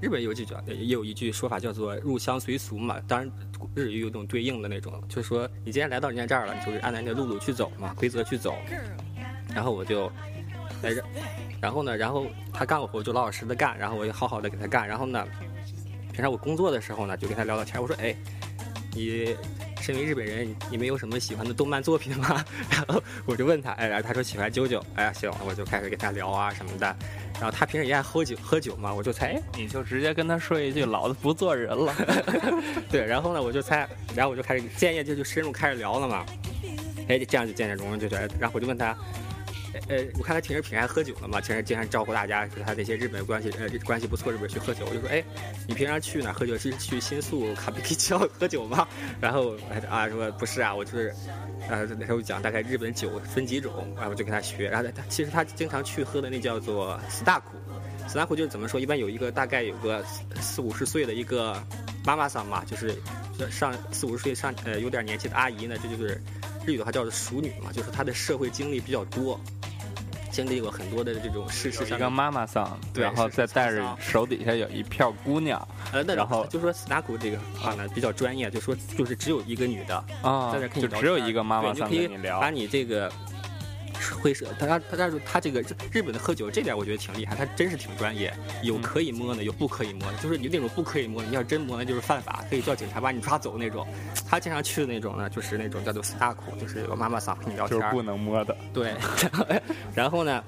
[0.00, 3.00] 日本有句叫也有一句说法叫做“入乡随俗”嘛。
[3.06, 3.30] 当然
[3.74, 8.54] 日语有种对应的那种，就是说你既然来到人家这儿了，你就是按照那路路去走嘛，规则去走。
[9.54, 10.06] 然后我就
[10.82, 11.02] 来这，
[11.60, 14.86] 然后呢，然后他干我活就老老实实的干，然后我也好好的给他干。
[14.86, 15.26] 然后呢，
[16.12, 18.14] 平常我工作的时候呢，就跟他聊聊天，我说：“哎，
[18.92, 19.36] 你。”
[19.80, 22.44] 身为日本人，你没有什么喜欢的动漫作品吗？
[22.70, 26.86] 然后我就问他，哎，然后他说喜欢九九，哎呀，行，我就开始跟他聊啊什么的。
[27.36, 31.94] 然后他平时也爱喝酒，喝酒嘛，我就猜，哎，你就直接跟他说一句，老子不做人了。
[32.92, 36.26] 对，然后呢，我就猜，然后我就开始建议，就就深入开始聊了嘛。
[37.08, 38.94] 哎，这样就渐渐融入就觉得，然后我就问他。
[39.88, 45.22] 呃，我看他平时平爱喝酒了嘛，平时经常招呼大家，说他那些日本关系呃关系不错日本去喝酒，我就说，哎，
[45.68, 46.58] 你平常去哪喝酒？
[46.58, 48.86] 是去新宿卡比基桥喝酒吗？
[49.20, 49.56] 然后
[49.88, 51.14] 啊说不是啊，我就是，
[51.68, 57.56] 呃那时候讲大概日本酒分几种，然后我就跟他学，然后他其实他经常去喝的那叫做斯大库，
[58.08, 58.80] 斯大库就是怎么说？
[58.80, 60.04] 一般有一个大概有个
[60.40, 61.62] 四五十岁的一个
[62.04, 62.94] 妈妈桑嘛，就是
[63.50, 66.20] 上四五十岁上呃有点年纪的阿姨呢，这就是
[66.66, 69.38] 日语的话叫做熟女嘛，就是她的社会经历比较多。
[70.32, 75.60] 经历过很多的这种事实，一个妈妈桑，然后再带着手底下有一票姑娘，
[75.92, 83.10] 呃，那然后就说 snack 这个话呢比较专业，就说就是只有一个女的啊，在这就只有一个妈妈桑跟你聊，把你这个。
[84.20, 85.62] 会是他他他说他这个
[85.92, 88.32] 日本的喝酒这点我觉得挺厉害，他真是挺专业，
[88.62, 93.86] 有可以摸的，有不可以摸的，就是你那种不可以摸，你要真摸那就是犯法，可以叫警察把你抓走那种。
[94.28, 98.56] 他经常去的那种呢，就是那种叫做 star 库，就是有妈妈桑跟你聊天，就是不能摸的。
[98.72, 98.94] 对，
[99.94, 100.42] 然后呢？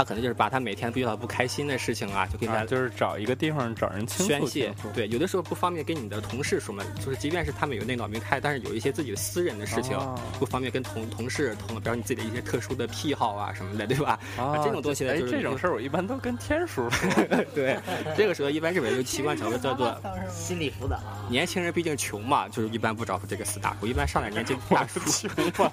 [0.00, 4.74] 他可能就是把他每天遇到不开心的事情啊，就给他就是找一个地方找人宣泄。
[4.94, 9.94] 对，有的时候不方便跟你的同事说嘛，就是即便是他们有那脑没开，但是有一些自己的私人的事情
[10.38, 14.18] 不方便跟同同事同，比如你自己的一些特殊的癖好啊什么的，对吧？
[14.38, 16.90] 啊，这种东西呢，就是这种事儿我一般都跟天叔说。
[17.54, 17.78] 对，
[18.16, 19.94] 这个时候一般日本人就习惯找个叫做
[20.30, 20.98] 心理辅导。
[21.28, 25.70] 年轻人毕竟穷嘛，就是一般不找这个死大户，一般上点年纪大叔穷嘛，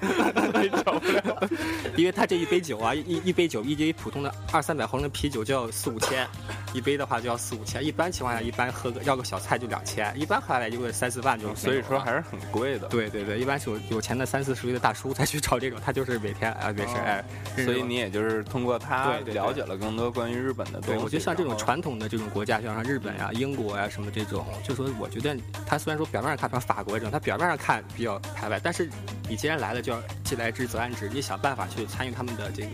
[0.83, 1.49] 找不了，
[1.95, 3.87] 因为他这一杯酒啊，一一杯酒一杯。
[3.93, 6.27] 普通的二三百毫升啤酒就要四五千，
[6.73, 7.83] 一杯的话就要四五千。
[7.83, 11.53] 一般情况下，一般喝个要个小菜就两千，一般喝下来就会三四万就。
[11.55, 12.87] 所以说还是很贵的。
[12.87, 17.23] 对对对，一般是有有钱的三四十岁的大叔才去找这种，他就是每天啊没事哎。
[17.63, 21.03] 所以你也就是通过他了解了更多关于日本的东西。
[21.03, 28.89] 我觉得像这种传统的这种国家，像像日本呀、英国呀什么这种，就说我觉得他虽然说表面上看像法国这种，他表面上看比较排外，但是
[29.29, 32.73] 你既然来了，就要既来之则安之，你想办法去参与他们的这种。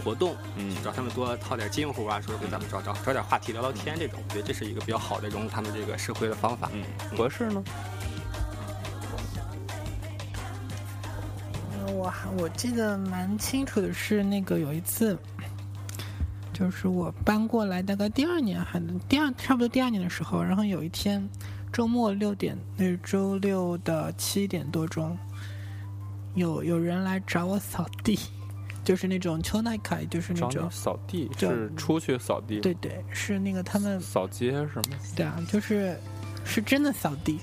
[0.00, 6.70] 活动，嗯，找他们多套点近乎啊，说给咱们找找找点话题聊聊天，这种我觉得这是一个比较好的融入他们这个社会的方法。
[6.72, 6.84] 嗯，
[7.16, 7.62] 博士呢？
[11.92, 15.18] 我我记得蛮清楚的是，那个有一次，
[16.52, 21.28] 就是我搬过来大概第二年，还第二差不多第二年的时候，然后有一天
[21.72, 25.18] 周末六点，那是周六的七点多钟，
[26.34, 28.18] 有有人来找我扫地。
[28.90, 32.58] 就是那种秋奈凯，就是那种扫地，是出去扫地。
[32.58, 34.98] 对对，是那个他们扫街是吗？
[35.14, 35.96] 对啊，就是
[36.44, 37.38] 是真的扫地，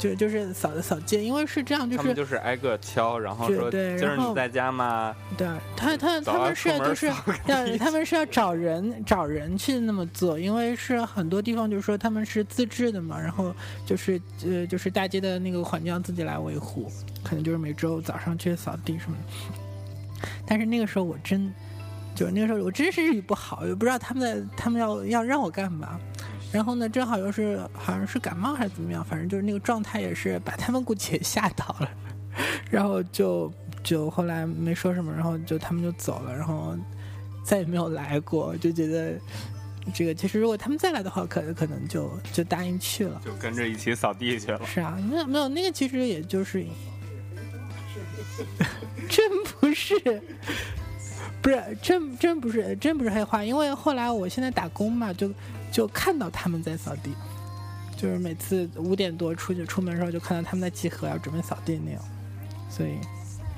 [0.00, 5.14] 就就是扫的扫街，因为是这样，就是他们就是挨个敲，然后说今儿你在家吗？
[5.36, 5.46] 对，
[5.76, 7.14] 他他他们是就是要
[7.78, 13.54] 他们是要找人找人去那么做，因为是很多地方就是说他们是自制的嘛，然后
[13.86, 16.90] 就是呃就是大街的那个环境要自己来维护，
[17.22, 19.65] 可能就是每周早上去扫地什么的。
[20.46, 21.52] 但是那个时候我真，
[22.14, 25.98] 就是那个时候我真是日语不好，也不知道他们在他们要要让我干嘛。
[26.52, 31.90] 然后呢，正好又是好像是感冒还是怎么样，反正就是那个状态也是把他们估计也吓到了。
[32.70, 33.52] 然后就
[33.82, 36.76] 就后来没说什么，然后就他们就走了，然后
[37.44, 39.18] 再也没有来过，就觉得
[39.94, 43.20] 这个其实如果他们再来的话，可能可能就就答应去了。
[43.24, 44.60] 就跟着一起扫地去了。
[44.66, 46.64] 是啊，没有没有那个其实也就是，
[49.08, 49.94] 真不是，
[51.42, 55.30] 不是真真不是真不是黑话，因为后来我现在打工嘛，就
[55.70, 57.14] 就看到他们在扫地，
[57.96, 62.02] 就是每次五点多出去出门的时候就看到他们在集合要准备扫地那样，
[62.68, 62.98] 所以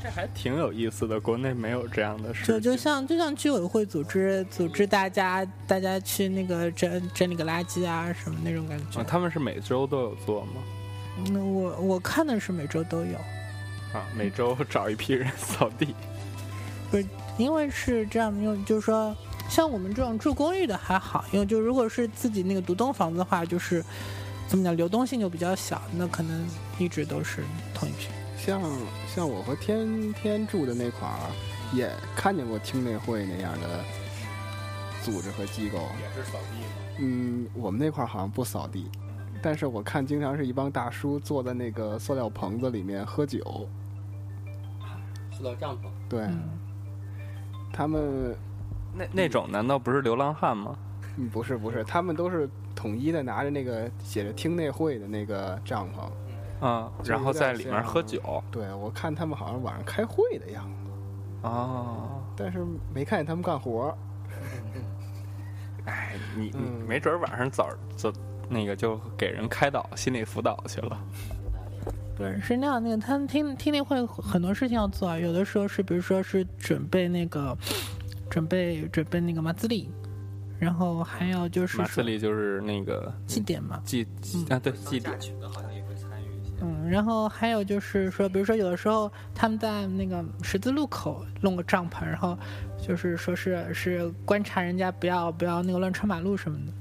[0.03, 2.47] 这还挺有意思的，国内没有这样的事。
[2.47, 9.05] 就就像就像居委会组织组织大家大家去那个整整理个垃圾啊什么那种感觉啊，。
[9.09, 10.63] 他们是每周都有做吗？
[11.33, 13.19] 那，我我看的是每周都有。
[13.93, 15.95] 啊，每周找一批人扫地。
[16.91, 16.99] 不
[17.37, 19.15] 因为是这样，因为就是说，
[19.49, 23.85] 像我们这种住公寓的还好，因为就如果是自己那个独栋房子的话，就是
[24.49, 26.47] 怎么讲，流动性就比较小，那可能
[26.79, 28.09] 一直都是同一批。
[28.39, 28.61] 像
[29.15, 31.19] 像我和天天住的那块儿，
[31.73, 33.85] 也看见过厅内会那样的
[35.05, 35.79] 组织和机构。
[35.79, 36.67] 也是扫地吗？
[36.99, 38.91] 嗯，我们那块儿好像不扫地，
[39.43, 43.69] 但是我看经常是一帮大叔坐在那个塑料棚子里面喝酒。
[45.31, 45.89] 塑料帐篷。
[46.09, 46.43] 对、嗯，
[47.73, 48.37] 他们，
[48.95, 50.77] 那那种难道不是流浪汉吗？
[51.17, 56.67] 嗯，不是不是，他们都是统一的拿着那个写着厅内会的那个帐篷。
[56.67, 58.43] 啊，然后在里面喝酒。
[58.51, 60.91] 对，我看他们好像晚上开会的样子，
[61.43, 63.97] 哦，但是没看见他们干活。
[65.87, 68.13] 哎，你你嗯没准晚上早早
[68.49, 70.99] 那个就给人开导心理辅导去了。
[72.17, 77.57] 对是是那样，那个他们听听力会很多事情要做啊，有的时候是比如说是准备那个
[78.29, 79.89] 准备准备那个马自立，
[80.59, 85.19] 然后还有就是马斯说里就是那个祭典嘛，祭祭啊，对祭典。
[85.21, 86.55] 曲的好像也会参与一些。
[86.61, 92.37] 嗯，然后还有就是说，比如说有的时候他们在那个十字路口弄个帐篷，然后
[92.85, 96.73] 就是说是是观察人家不要不要那个乱穿马路什么的。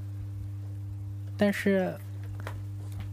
[1.38, 1.94] 但是，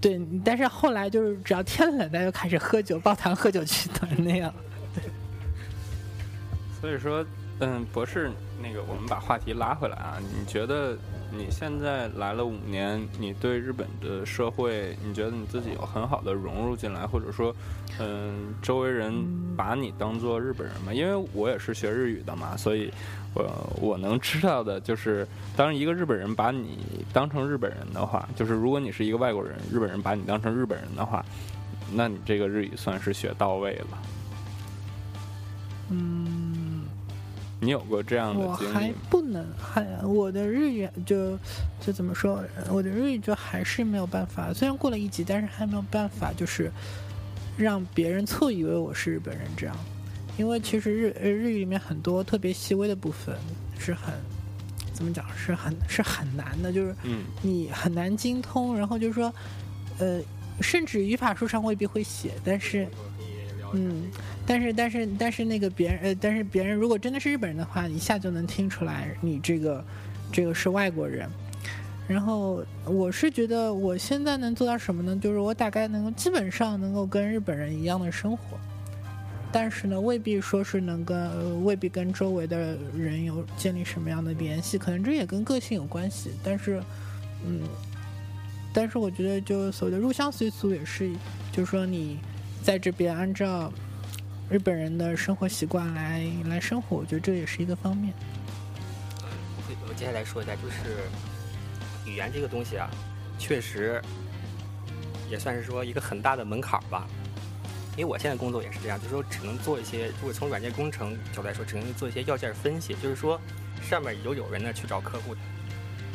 [0.01, 4.51] 对，但是后来就是只要天冷，大家就开始喝酒，抱团喝酒去团那样。
[6.81, 7.23] 所以说，
[7.59, 10.97] 嗯，博士，那个我们把话题拉回来啊，你觉得
[11.31, 17.55] 你现在来了五年，你对日本的社会，你觉得你自己有很好的融入进来，或者说，
[17.99, 19.13] 嗯，周围人
[19.55, 20.93] 把你当做日本人吗？
[20.93, 22.91] 因为我也是学日语的嘛，所以
[23.35, 25.27] 我我能知道的就是，
[25.57, 26.79] 当一个日本人把你
[27.11, 31.23] 当成日本人的话，就是如果你是一个外国人，日本人把你当成日本人的话，
[31.91, 33.87] 那你这个日语算是学到位了。
[35.89, 36.85] 嗯，
[37.59, 38.95] 你有过这样的我还经历吗？
[39.09, 41.37] 不能，还我的日语就
[41.79, 46.71] 就怎么说，我的日语就还是没有办法，虽然过了一级，但是还没有办法，就是
[47.57, 49.75] 让别人错以为我是日本人这样。
[50.37, 53.35] 因为其实日呃日语里面很多特别细微的部分
[53.79, 54.13] 是很
[54.93, 57.25] 怎么讲，是很是很难的，就是嗯。
[57.41, 59.33] 你很难精通，然后就是说，
[59.99, 60.21] 呃，
[60.61, 62.87] 甚至语法书上未必会写，但是，
[63.73, 64.03] 嗯，
[64.45, 69.83] 但是但是但是那个别人呃，但是别人如果真的是日本人的话，一下就能听出来你这个
[70.31, 71.29] 这个是外国人。
[72.07, 75.17] 然后我是觉得我现在能做到什么呢？
[75.21, 78.57] 就是我大概能够基本上能够跟日本人一样的生活，
[79.57, 86.33] 但是呢，未必说是能跟、未必跟周围的人有建立什么样的联系，可能这也跟个性有关系。
[86.43, 86.83] 但是，
[87.45, 87.61] 嗯，
[88.73, 91.09] 但是我觉得就所谓的入乡随俗也是，
[91.53, 92.19] 就是说你
[92.61, 93.71] 在这边按照
[94.49, 98.13] 日本人的生活习惯来来生活，我觉得这也是一个方面。
[99.21, 102.91] 我我接下来说一下，就是语言这个东西啊，
[103.39, 104.01] 确实
[105.31, 107.07] 也算是说一个很大的门槛儿吧。
[107.97, 113.39] 因为我现在工作也是这样，就是说只能做一些，如果从软件工程角度来说，只能做一些要件分析，就是说
[113.81, 115.33] 上面有有人呢去找客户，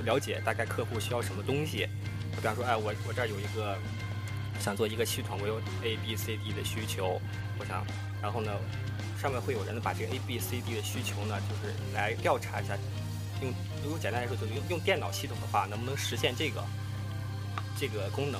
[0.05, 1.89] 了解大概客户需要什么东西。
[2.37, 3.79] 比方说，哎，我我这儿有一个
[4.61, 7.21] 想做一个系统，我有 A B C D 的需求，
[7.59, 7.83] 我想，
[8.21, 8.53] 然后呢，
[9.19, 12.77] 上面会有人呢把这个 A B C D 的需求呢，就是来调查一下，
[13.41, 13.51] 用
[13.83, 16.63] 如果简单来说，就用用电脑系统的话，能不能实现这个
[17.79, 18.39] 这个功能？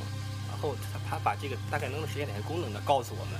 [0.61, 3.35] 后他他把这个大概能不能实现哪些功能呢，告诉我们，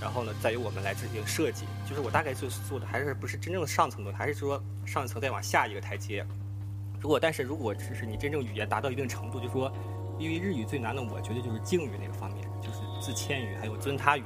[0.00, 1.66] 然后呢，再由我们来进行设计。
[1.88, 6.24] 就是我大概就是做的还是不是真正的上层的，还是说上一层再往下一个台阶。
[7.00, 9.70] 如果但是如果只是你真正语言达到一定程度，就说
[10.18, 14.22] 因为日语最难的，我觉得就是敬语那个方面，就是自谦语还有尊他语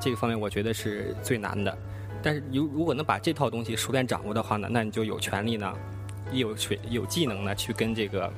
[0.00, 1.76] 这个方面，我觉得是最难的。
[2.22, 5.74] 但是如如果能把这套东西熟练掌握的话呢，那你就有权利呢，
[6.32, 8.30] 有权有技能呢，去跟这个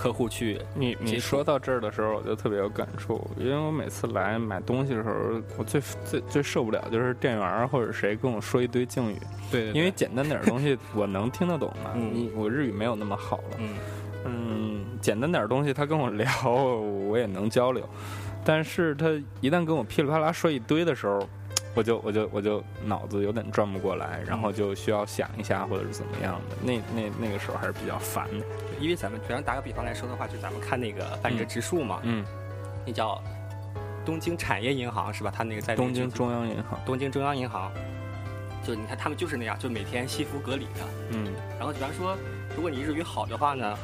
[0.00, 9.18] 客户去你你说到这儿的时候，我就特别有感触，因为我每次来买东西的时候，我最最最受不了就是店员或者谁跟我说一堆敬语，
[9.50, 9.70] 对。
[9.72, 12.10] 因为简单点儿东西我能听得懂嘛，嗯。
[12.14, 13.76] 你我日语没有那么好了，嗯。
[14.24, 17.86] 嗯，简单点儿东西他跟我聊，我也能交流，
[18.42, 19.06] 但是他
[19.42, 21.28] 一旦跟我噼里啪啦说一堆的时候，
[21.74, 28.44] 我就我就我就脑子有点转不过来，然后就需要想一下或者是怎么样的，那那那个时候还是比较烦的，
[28.80, 32.24] 因为咱们比方打个比方来说的话，就咱们看那个半折直树嘛，嗯，
[32.84, 33.22] 那叫
[34.04, 35.32] 东京产业银行是吧？
[35.34, 37.70] 他那个在东京中央银行，东京中央银行，
[38.66, 40.80] 就你看他们就是那样，就每天西服革履的。
[41.10, 41.32] 嗯。
[41.58, 42.16] 然后比方说，
[42.56, 43.76] 如果你日语好的话呢，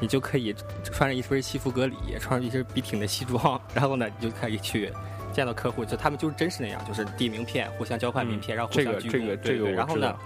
[0.00, 0.52] 你就可以
[0.82, 4.92] 穿着一身西服革履，穿着一身笔挺的西装，然后呢，你就可以去
[5.34, 9.12] 见到客户，就他们就是真是那样，就是递名片，互相交换名片，然后互相鞠躬。
[9.12, 10.16] 这个这个这个然后呢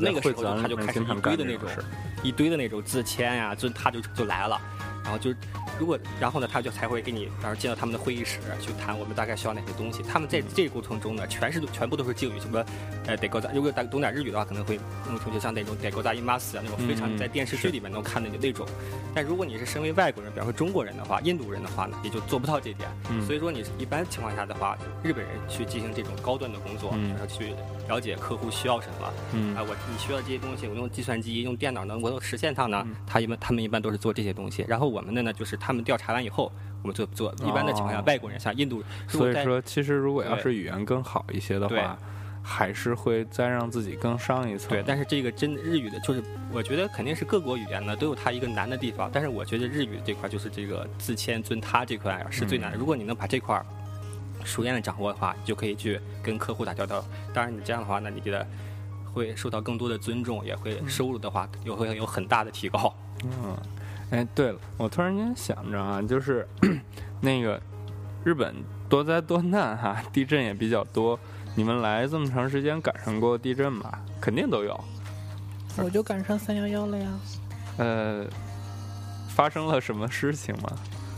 [0.00, 1.68] 那个时候他就开始一堆的那种。
[2.22, 4.60] 一堆的那种自签呀、就他就就来了。
[5.02, 5.34] 然后就，
[5.78, 10.02] 如果然后呢，他就才会给你，然后进到他们的会议室去谈我们大概需要哪些东西。
[10.02, 12.64] 他们在嗯这个过程中呢，全是全部都是敬语，什么，
[13.06, 14.78] 呃，得高在，如果懂点日语的话，可能会
[15.08, 18.66] 弄出就像那种得高在伊玛斯啊那种非常嗯在电视剧里面能看的那种。
[19.14, 22.88] 但如果你是身为外国人，比方说中国人的话，印度人的话呢，也就做不到这点。
[23.10, 27.54] 嗯所以说你一般情况下的话，日本人去进行这种高端的工作，嗯然后去
[27.88, 32.94] 了解客户需要什么，嗯啊，我你需要这些东西，我用计算机、用电脑能我能实现它呢嗯？
[33.06, 37.34] 他一般他们一般都是做这些东西，然后我们的呢，就是他们调查完以后，我们做做。
[37.44, 41.98] 一般的情况下，哦外国人像印度，所以说，其实如果要是语言更好一些的话，
[42.42, 44.70] 还是会再让自己更上一层。
[44.70, 46.22] 对，但是这个真日语的，就是
[46.52, 52.76] 我觉得肯定是各国语言呢都有它一个难的地方，但是我觉得日语这块就是这个自谦尊他这块啊是最难的。
[52.76, 53.64] 嗯如果你能把这块儿
[54.44, 57.04] 熟练的掌握的话，你就可以去跟客户打交道。
[57.32, 58.44] 当然，你这样的话那，你觉得
[59.14, 62.92] 会受到更多的尊重，也会收入的话也会有很大的提高。
[63.22, 63.56] 嗯，
[64.12, 66.46] 哎，对了，我突然间想着啊，就是
[67.18, 67.58] 那个
[68.22, 68.54] 日本
[68.86, 71.18] 多灾多难哈，地震也比较多。
[71.54, 73.98] 你们来这么长时间，赶上过地震吧？
[74.20, 74.78] 肯定都有。
[75.78, 77.10] 我就赶上三幺幺了呀。
[77.78, 78.26] 呃，
[79.30, 80.68] 发生了什么事情吗？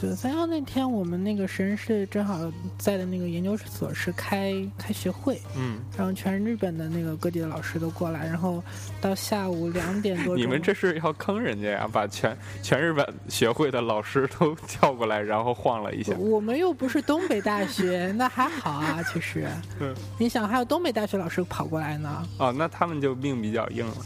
[0.09, 2.39] 就三幺那天，我们那个实验室正好
[2.79, 8.63] 在的那个研究所是开开学会，嗯，然后全日本的那个各地的老师都过来，然后
[9.01, 11.89] 到下午两点多，你们这是要坑人家呀？
[11.91, 16.13] 把全全日本学会的老师都 叫过来，然后晃了一下。
[16.17, 19.47] 我们又不是东北大学，那还好啊，其实
[19.81, 19.95] 嗯。
[20.19, 23.97] 你想，还有东北大学老师跑过来呢，哦，那他们就命比较硬了。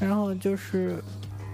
[0.00, 1.02] 然后就是，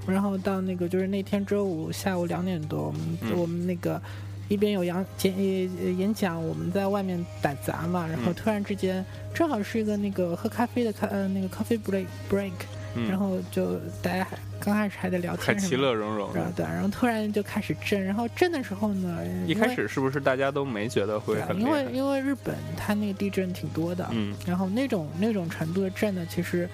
[0.07, 4.01] 然后到那个就是那天周五下午两点多，我们、嗯我们那个
[4.49, 12.51] 一边有演演呃演讲，我们在外面打杂嘛，然后嗯突然之间正好是一个那个喝咖啡的咖呃那个 coffee break break，、
[12.97, 15.89] 嗯，然后就大家还刚开始还在聊还其天什么的。
[15.89, 16.39] 乐融融的。
[16.41, 21.61] 然后对，然后突然就开始震，然后震的时候呢，一开始是不是大家都没觉得会很？
[21.61, 26.69] 因为因为日本它那个地震挺多的，嗯然后那种那种程度的震呢，其实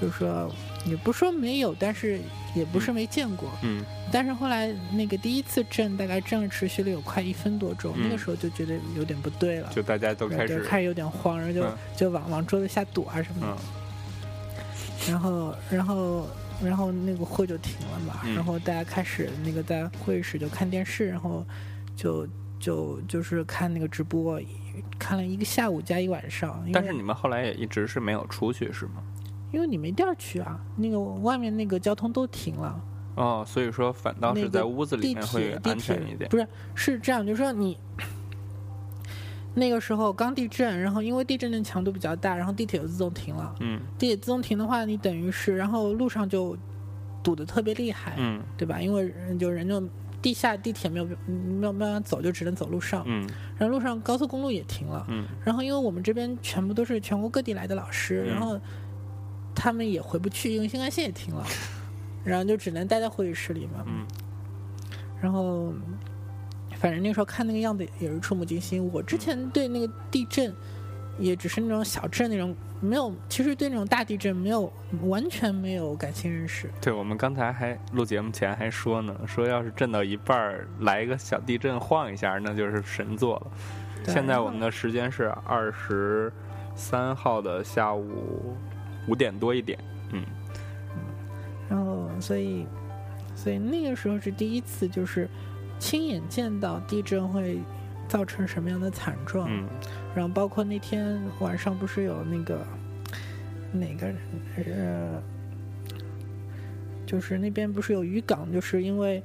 [0.00, 0.52] 就是说
[0.86, 2.20] 也不说没有，但是
[2.54, 3.50] 也不是没见过。
[3.62, 13.52] 嗯但是后来那个第一次震，大概震持续了有快一分多钟，嗯那个时候就觉得有点不对了，就大家都开始开始有点慌，然后就、嗯就往往桌子下躲啊什么的。
[13.52, 13.58] 嗯
[15.08, 16.28] 然后然后
[16.62, 21.42] 然后那个会就停了嘛，嗯然后大家开始那个在会议室就看电视，然后
[21.96, 22.28] 就
[22.58, 24.38] 就就是看那个直播，
[24.98, 26.62] 看了一个下午加一晚上。
[26.72, 29.02] 但是你们后来也一直是没有出去是吗？
[29.52, 32.80] 因为你没地儿去啊，那个外面那个交通都停了，
[33.16, 36.28] 哦，所以说反倒是在屋子里地面会安全一点。
[36.30, 37.76] 不是是这样，就是说你
[39.54, 43.54] 那个时候刚地震，然后因为地震的强度比较大，然后地铁就自动停了。
[43.60, 46.56] 嗯地铁自动停的话，你等于是然后路上就
[47.22, 48.80] 堵得特别厉害，嗯对吧？
[48.80, 49.82] 因为人就人就
[50.22, 53.02] 地下地铁没有没有办法走，就只能走路上。
[53.06, 53.28] 嗯
[53.58, 55.04] 然后路上高速公路也停了。
[55.08, 58.58] 嗯然后因为我们这边全部都是全国各地来的老师，嗯然后
[59.62, 61.44] 他们也回不去，因为新干线也停了，
[62.24, 63.84] 然后就只能待在会议室里嘛。
[63.86, 64.06] 嗯
[65.20, 65.70] 然后
[66.78, 68.90] 反正那时候看那个样子也是触目惊心。
[68.90, 70.50] 我之前对那个地震
[71.18, 76.70] 也只是那种小震那种，没有，其实对那种大地震没有完全没有感情认识。
[76.80, 83.52] 对，我们刚才还录节目前还说呢，说要是震到一半儿来一个小地震晃一下，那就是神作了。
[84.10, 86.32] 现在我们的时间是二十
[86.74, 88.56] 三号的下午
[89.10, 89.78] 五点多一点。
[90.12, 90.24] 嗯
[91.68, 92.66] 然后所以
[93.34, 95.28] 所以那个时候是第一次，就是
[95.78, 97.58] 亲眼见到地震会
[98.08, 99.46] 造成什么样的惨状。
[99.50, 99.68] 嗯
[100.14, 102.66] 然后包括那天晚上不是有那个
[103.72, 104.12] 哪个
[104.56, 105.22] 呃，
[107.06, 109.22] 就是那边不是有渔港，就是因为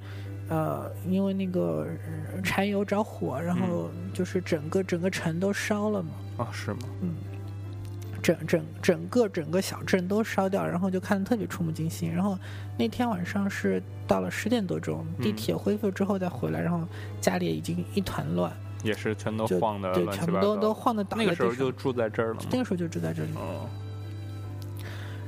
[0.47, 1.87] 呃，因为那个
[2.31, 6.79] 呃柴油着火，然后就是整个整个城都烧了嘛，啊，是吗？
[8.25, 12.11] 整整整个整个小镇都烧掉，然后就看得特别触目惊心。
[12.11, 12.35] 然后
[12.75, 16.87] 那天晚上是到了十点多钟，地嗯铁恢复之后再回来，然后
[17.21, 18.51] 家里已经一团乱，
[18.81, 20.73] 也是全都，晃的对全部都都。
[20.73, 21.53] 晃的倒在那个时候。
[21.53, 22.41] 就住在这儿了吗？
[22.51, 23.69] 那个时候就住在这里，哦，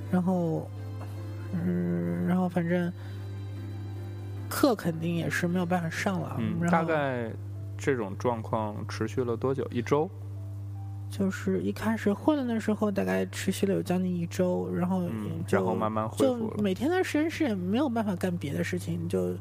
[0.10, 0.68] 然后，
[1.54, 2.92] 嗯，然后反正
[4.50, 7.30] 课肯定也是没有办法上了，嗯，大概
[7.78, 9.68] 这种状况持续了多久？
[9.70, 10.10] 一周？
[11.10, 16.62] 就是一开始混乱的时候，大概持续了有将近一周，然后嗯，就然后慢慢恢就复了。
[16.62, 19.36] 每天在实验室也没有办法干别的事情，就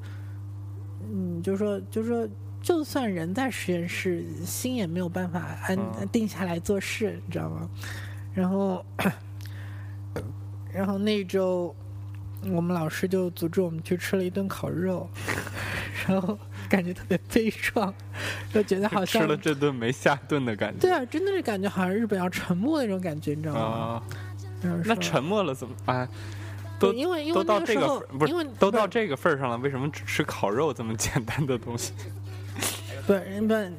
[1.13, 2.29] 嗯，就说就说，
[2.63, 7.69] 就算人在实验室，心也没有办法安、嗯定下来做事，你知道吗？
[8.33, 8.85] 然后，
[10.73, 11.75] 然后那一周，
[12.53, 15.09] 我们老师就组织我们去吃了一顿烤肉，
[16.07, 16.39] 然后
[16.69, 17.93] 感觉特别悲壮，
[18.53, 20.81] 就觉得好像吃了这顿没下顿的感觉。
[20.81, 24.03] 对啊，真的是感觉好像日本要沉没那种感觉，你知道吗？
[24.85, 25.75] 那沉默了怎么？
[25.87, 26.09] 哎，
[26.79, 31.93] 都对因为因为都到这个不因为是都到这个份儿上了，为什么只吃烤肉这么简单的东西？
[33.07, 33.73] 不是不是，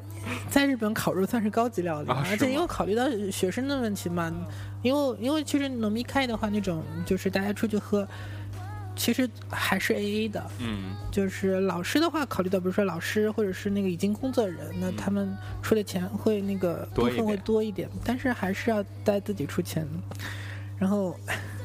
[0.50, 4.32] 在日本烤肉算是高级料理，啊而且因为考虑到学生的问题嘛，
[4.82, 8.08] 因为因为其实农民开的话，那种就是大家出去喝，
[8.98, 10.45] 其实还是 A A 的。
[10.60, 19.88] 嗯就是老师的话，考虑到比如说老师或者是那个已经工作的人，那嗯他们出的钱会那个部分会多一点，但是还是要带自己出钱。
[20.78, 21.16] 然后，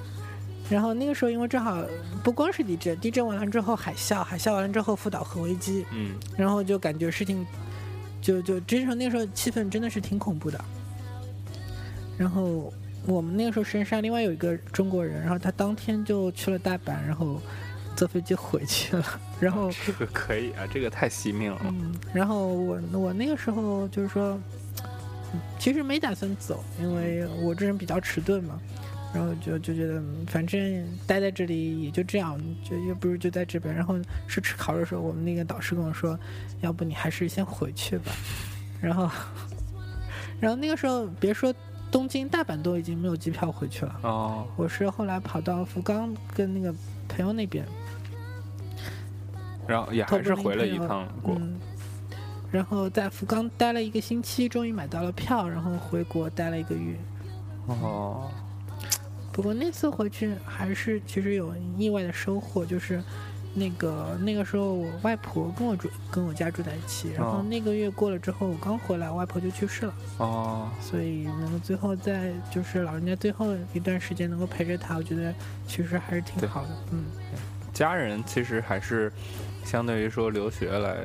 [0.70, 1.84] 然后那个时候因为正好
[2.22, 7.46] 不光是地震，地震完了之后海啸，海啸完了之后福岛核危机，嗯然后就感觉事情
[8.20, 10.64] 就就真是那个时候气氛真的是挺恐怖的。
[12.16, 12.72] 然后
[13.06, 17.40] 我们那个时候实验室另外有一个中国人，然后他当天就去了大阪，然后
[17.96, 19.04] 坐飞机回去了。
[19.40, 21.60] 然后这个可以啊，这个太惜命了。
[21.64, 24.38] 嗯，然后我我那个时候就是说，
[25.34, 28.60] 嗯其实没打算走，因为我这人比较迟钝嘛。
[29.14, 33.74] 然后就就觉得，嗯反正待在这里也就这样，就又不如就在这边。
[33.74, 33.94] 然后
[34.26, 36.18] 是吃烤肉的时候，我们那个导师跟我说，
[36.62, 38.10] 要不你还是先回去吧。
[38.80, 39.10] 然后，
[40.40, 41.54] 然后那个时候别说
[41.92, 44.00] 东京、大阪都已经没有机票回去了。
[44.02, 46.74] 哦，我是后来跑到福冈跟那个
[47.06, 47.66] 朋友那边，
[49.68, 51.34] 然后也还是回了一趟国。
[51.34, 51.60] 嗯，
[52.50, 56.96] 然后在福冈待了一个星期，终于买到了票，然后回国待了一个月。
[57.66, 58.30] 哦，
[59.30, 63.04] 不过那次回去还是其实有意外的收获，就是
[63.54, 75.34] 那个那个时候我外婆跟我住跟我家住在一起，然后哦那个月过了之后，我刚回来，我外婆就去世了，哦，所以能够最后在就是老人家最后一段时间能够陪着她，我觉得
[75.66, 76.68] 其实还是挺好的。
[76.92, 77.04] 嗯，
[77.74, 79.12] 家人其实还是
[79.64, 80.96] 相对于说留学来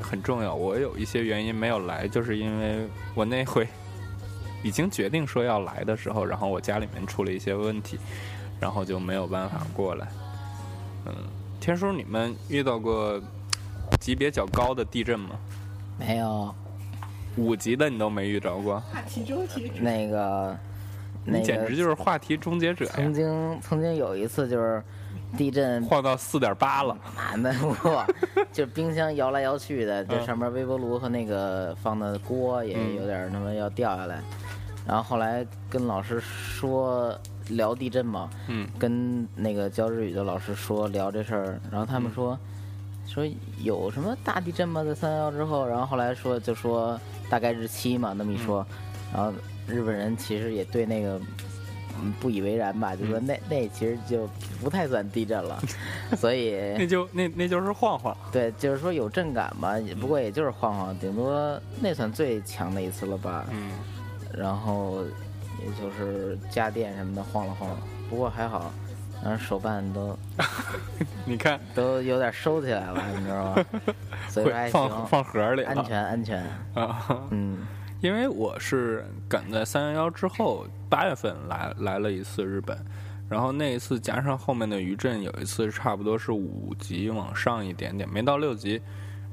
[0.00, 0.54] 很重要。
[0.54, 3.66] 我有一些原因没有来，就是因为我那回
[4.62, 7.98] 已经决定说要来的时候，然后我家里面出了一些问题，
[8.60, 10.08] 然后就没有办法过来。
[11.06, 11.14] 嗯，
[11.60, 13.20] 天叔，你们遇到过
[14.00, 15.30] 级别较高的地震吗？
[15.98, 16.54] 没有
[17.36, 19.74] 五级的你都没遇着过，话题终结者。
[19.80, 20.56] 那个
[21.24, 23.12] 那你简直就是话题终结者曾！
[23.12, 24.82] 经曾经有一次就是
[25.36, 27.74] 地震晃到四点八了，满的不，
[28.52, 34.22] 就冰箱摇来摇去的，这嗯上面微波炉和那个放的锅也嗯有点他妈要掉下来。
[34.86, 37.14] 然后后来跟老师说
[37.50, 38.68] 聊地震嘛，嗯。
[38.78, 42.38] 跟那个教日语的老师说聊这事儿，然后他们说、
[43.06, 43.24] 说
[43.62, 44.82] 有什么大地震吗？
[44.84, 48.66] 在三幺幺之后，然后后来说就说大概日期嘛，那么一说，
[49.12, 49.32] 然后
[49.66, 51.20] 日本人其实也对那个。
[52.00, 54.30] 嗯，不以为然吧，就说那那其实就
[54.62, 55.60] 不太算地震了，
[56.16, 58.16] 所以那就那那就是晃晃。
[58.30, 63.44] 对，就是说有震感吧，也不过也就是晃晃，顶多那算最强的一次了吧。
[63.50, 63.72] 嗯，
[64.32, 65.02] 然后
[65.60, 67.76] 也就是家电什么的晃了晃，
[68.08, 68.72] 不过还好，
[69.22, 70.16] 然后手办都
[71.26, 73.64] 你看都有点收起来了，你知道吗？
[74.28, 76.42] 所以放，放盒里了，安全安全。
[76.74, 77.26] 啊。
[77.30, 77.66] 嗯，
[78.00, 82.78] 因为我是赶在三幺幺之后八月份来来了一次日本，
[83.28, 88.80] 然后那一次加上后面的余震，有一次差不多是五级往上一点点，没到六级。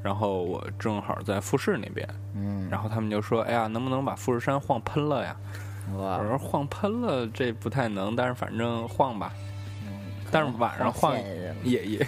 [0.04, 5.36] 然后我正好在富士那边，嗯，然后他们就说：“哎呀，能不能把富士山晃喷了呀？”
[5.98, 9.32] 哇我，说：“晃喷了这不太能，但是反正晃吧。”
[9.88, 9.92] 嗯
[10.32, 11.16] 但是晚上晃
[11.64, 12.08] 也也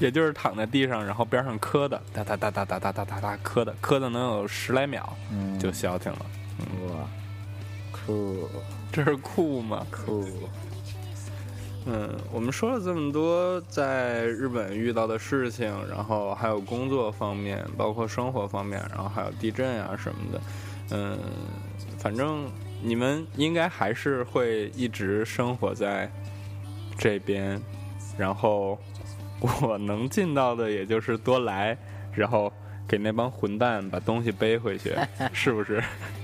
[0.00, 6.26] 也就是躺在地上，然后边上磕的，哒哒哒哒哒哒哒哒哒磕的，磕的能有十来秒嗯，就消停了。
[6.88, 7.08] 哇，
[7.90, 8.48] 酷
[8.92, 9.86] 这是酷吗？
[9.90, 10.26] 酷，
[11.86, 20.40] 嗯，我们说了这么多在日本遇到的事情，然后还有工作方面，包括生活方面，然后还有地震啊什么的。
[20.90, 21.18] 嗯，
[21.98, 22.44] 反正
[22.82, 26.10] 你们应该还是会一直生活在
[26.98, 27.60] 这边，
[28.18, 28.78] 然后
[29.60, 31.76] 我能尽到的也就是多来，
[32.12, 32.52] 然后
[32.86, 34.94] 给那帮混蛋把东西背回去，
[35.32, 35.82] 是不是？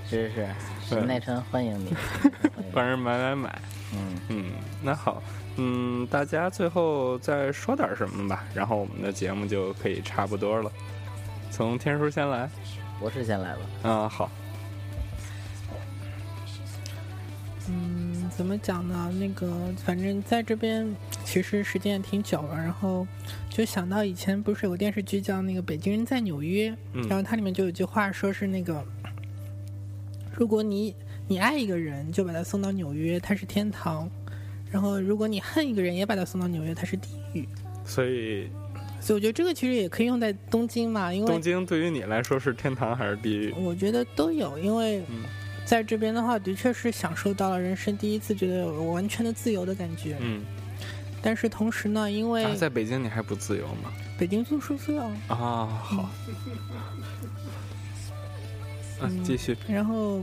[0.08, 0.46] 是是
[0.82, 1.94] 是，神奈川欢迎你，
[2.72, 3.62] 帮人买买买。
[3.94, 4.44] 嗯，嗯，
[4.82, 5.22] 那好，
[5.56, 10.70] 嗯，大家最后再说点什么吧，然后我们的节目就可以差不多了。
[11.50, 12.48] 从天叔先来，
[13.00, 13.60] 博士先来吧。
[13.84, 14.30] 嗯，好，
[17.68, 19.12] 嗯，怎么讲呢？
[19.18, 23.06] 那个，反正在这边其实时间也挺久了，然后
[23.50, 28.82] 就想到以前不是有个电视剧叫那个《北京人在纽约》，嗯然后它里面就有句话说是那个，
[30.34, 30.94] 如果你
[31.26, 34.08] 你爱一个人，就把他送到纽约，他是天堂；
[34.70, 37.46] 然后如果你恨一个人，也把他送到纽约，他是地狱。
[37.84, 38.48] 所以
[39.00, 43.52] 所以我觉得这个其实也可以用在东京嘛，因为东京对于你来说是天堂还是地狱？
[43.58, 45.24] 我觉得都有，因为嗯
[45.68, 50.16] 在这边的话，的确是享受到了人生第一次觉得有完全的自由的感觉。
[50.18, 50.42] 嗯，
[51.20, 53.92] 但是同时呢，因为啊，在北京你还不自由吗？
[54.18, 56.08] 北京住宿舍，啊，好，
[59.02, 60.22] 嗯，继续，然后，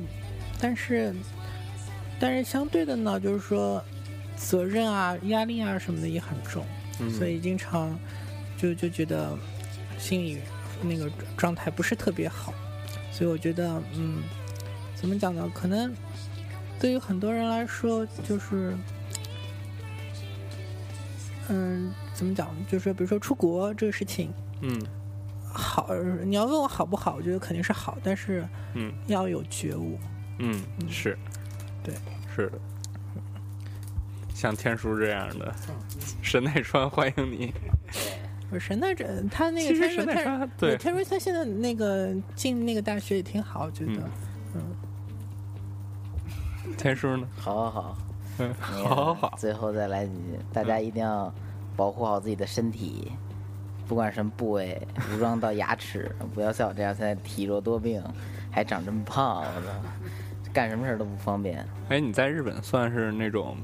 [0.59, 1.13] 但是，
[2.19, 3.79] 但是相对的呢，就是说，
[4.35, 6.65] 责任啊、压力啊什么的也很重，
[6.99, 7.95] 嗯，所以经常
[8.57, 9.37] 就就觉得
[9.99, 10.39] 心里
[10.81, 11.07] 那个
[11.37, 12.51] 状态不是特别好。
[13.11, 14.23] 所以我觉得，嗯，
[14.95, 15.51] 怎么讲呢？
[15.53, 15.93] 可能
[16.79, 18.75] 对于很多人来说，就是，
[21.49, 22.49] 嗯，怎么讲？
[22.67, 24.81] 就是比如说出国这个事情，嗯
[25.43, 25.87] 好，
[26.23, 29.97] 你要问我好不好，我觉得肯定是好，但是嗯要有觉悟。
[30.39, 31.17] 嗯，是，
[31.83, 31.93] 对，
[32.35, 32.59] 是的。
[34.33, 35.55] 像天叔这样的，
[36.21, 37.53] 神奈川欢迎你。
[38.49, 44.01] 不是神奈川，他那个其实天瑞神奈川对天瑞他现在那个进那个大学也挺好，我觉得。
[44.55, 44.61] 嗯
[46.77, 47.27] 天叔呢？
[47.37, 47.97] 好好好，
[48.39, 51.31] 嗯，好好好，最后再来几句，大家一定要
[51.75, 53.11] 保护好自己的身体，
[53.87, 54.81] 不管什么部位，
[55.13, 58.03] 武装到牙齿， 不要像我这样现在体弱多病，
[58.51, 59.71] 还长这么胖，我操，
[60.53, 61.65] 干什么事儿都不方便。
[61.89, 63.57] 哎，你在日本算是那种，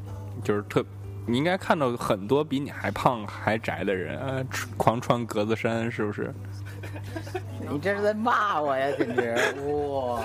[0.43, 0.85] 就是特，
[1.25, 6.33] 你应该看到很多比你还胖还宅的人，啊，穿狂穿格子衫，是不是？
[7.69, 9.31] 你这是在骂我呀，简直
[9.67, 10.21] 哇！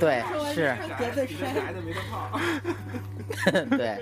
[0.00, 0.22] 对，
[0.52, 2.40] 是，宅的没他胖。
[3.76, 3.98] 对，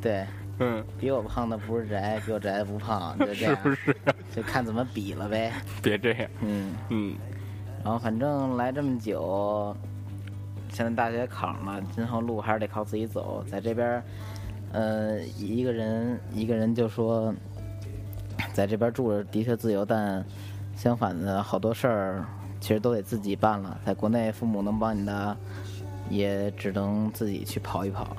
[0.00, 0.26] 对，
[0.60, 3.96] 嗯，比我胖的不是宅，比我宅的不胖，就这样，是不是？
[4.34, 5.52] 就看怎么比了呗。
[5.82, 7.16] 别这样，嗯，嗯
[7.82, 9.76] 然后反正来这么久，
[10.70, 13.44] 现在大学考上了，今后路还是得靠自己走。
[13.50, 14.02] 在这边儿，
[14.74, 17.32] 呃，一个人一个人就说，
[18.52, 20.24] 在这边住着的确自由，但
[20.76, 22.24] 相反的好多事儿
[22.60, 23.78] 其实都得自己办了。
[23.86, 25.36] 在国内，父母能帮你的，
[26.10, 28.16] 也只能自己去跑一跑。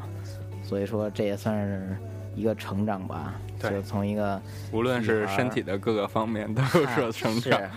[0.63, 1.97] 所以说，这也算是
[2.35, 4.41] 一个成长吧，对就从一个
[4.71, 7.59] 无论是身体的各个方面都有所成长。
[7.59, 7.69] 是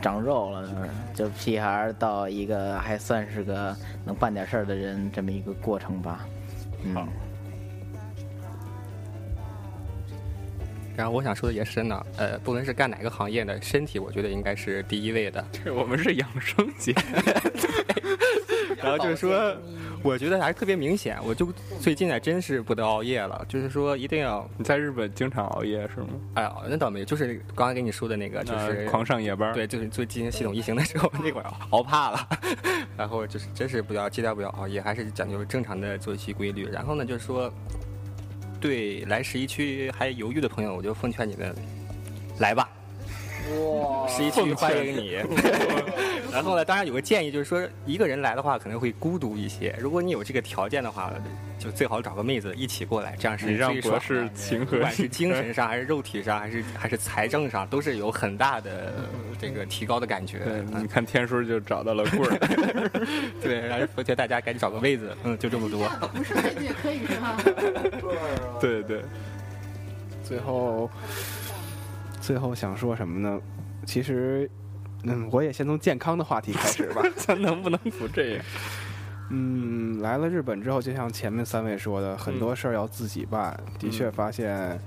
[0.00, 6.26] 长肉了，就屁孩儿到一个还算是个能办点事儿的人，这么一个过程吧。
[6.82, 7.06] 嗯，
[11.00, 15.42] 然后我想说的也是呢，呃，不论是干哪个行业的，身体我觉得应该是第一位的。
[15.64, 16.94] 对 我们是养生节，
[18.76, 19.56] 然后就是说，
[20.02, 21.50] 我觉得还特别明显，我就
[21.80, 26.08] 最近还真是不得熬夜了，就是说一定要，你在日本经常熬夜是吗？
[26.34, 32.28] 哎呀，那倒没有，就是刚才跟你说的那个，就是呃狂上夜班。，对，就是做进行系统疫情的时候，那会儿熬怕了，
[32.94, 36.66] 然后就是真是不要尽量不要熬夜，还是讲究正常的作息规律。
[36.70, 37.50] 然后呢，就是说，
[38.60, 41.54] 对来十一区还犹豫的朋友，我就奉劝你们
[42.38, 42.68] 来吧，
[43.48, 45.18] 哇十一区欢迎你。
[46.32, 49.74] 然后呢，当然有个建议，就是说一个人来的话可能会孤独一些。
[49.78, 51.12] 如果你有这个条件的话，
[51.58, 54.28] 就最好找个妹子一起过来，这样是你让最爽博士的。
[54.34, 58.94] 情何不管是精神上，还是肉体上，还是还是财政上，都是有很大的
[59.40, 60.38] 这个提高的感觉。
[60.38, 62.38] 对，嗯你看天叔就找到了棍儿。
[63.42, 65.88] 对，然后奉劝大家赶紧找个位子，嗯，就这么多。
[66.14, 67.36] 不是妹子也可以是吧？
[68.60, 69.02] 对对，
[70.22, 70.88] 最后，
[72.20, 73.40] 最后想说什么呢？
[73.86, 74.48] 其实，
[75.04, 77.02] 嗯，我也先从健康的话题开始吧。
[77.16, 78.44] 咱能不能不这样？
[79.30, 83.58] 嗯，来了日本之后，就像前面三位说的，很多事儿要自己办。
[83.78, 84.78] 的确发现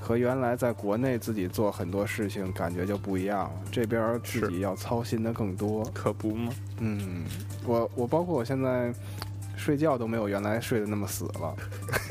[0.00, 3.52] 和原来在国内自己做很多事情感觉就不一样了。
[3.70, 5.84] 这边儿自己要操心的更多。
[5.94, 6.52] 可不吗？
[6.80, 7.24] 嗯，
[7.64, 8.92] 我我包括我现在
[9.56, 11.54] 睡觉都没有原来睡得那么死了。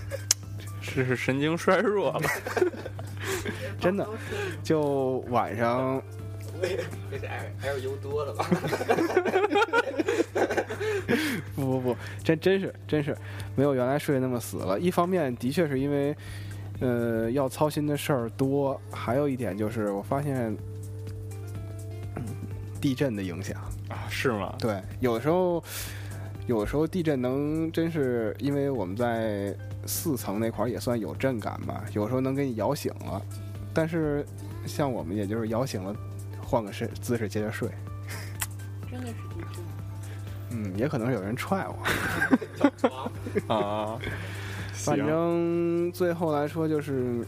[0.82, 2.22] 这是神经衰弱了。
[3.80, 4.08] 真的，
[4.64, 6.02] 就晚上
[6.62, 6.68] 这
[7.18, 7.26] 是
[7.64, 8.46] L U 多了吧？
[11.56, 13.16] 不不不，真真是真是
[13.56, 14.80] 没有原来睡得那么死了。
[14.80, 16.16] 一方面的确是因为，
[16.80, 20.56] 呃，要操心的事儿多，还有一点就是我发现，
[22.16, 22.24] 嗯
[22.82, 23.56] 地震的影响。
[23.90, 24.56] 啊，是吗？
[24.60, 25.64] 对，有的时候，
[26.48, 29.56] 有时候地震能真是因为我们在
[29.86, 33.22] 四层那块儿也算有震感吧，有时候能给你摇醒了。
[33.74, 34.26] 但是
[34.66, 35.96] 像我们也就是摇醒了，
[36.42, 37.70] 换个身姿势接着睡。
[38.90, 39.64] 真的是地震。
[40.52, 41.76] 嗯，也可能是有人踹我。
[43.54, 44.00] 啊，
[44.72, 47.26] 反正最后来说就是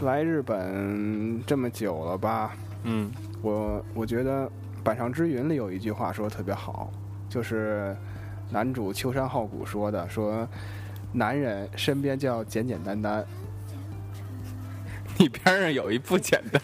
[0.00, 3.10] 来日本这么久了吧，嗯
[3.40, 4.46] 我我觉得
[4.82, 6.90] 《板上之云》里有一句话说的特别好，
[7.28, 7.96] 就是
[8.50, 10.48] 男主秋山浩古说的，说
[11.12, 13.24] 男人身边就要简简单单。
[15.18, 16.62] 你边上有一不简单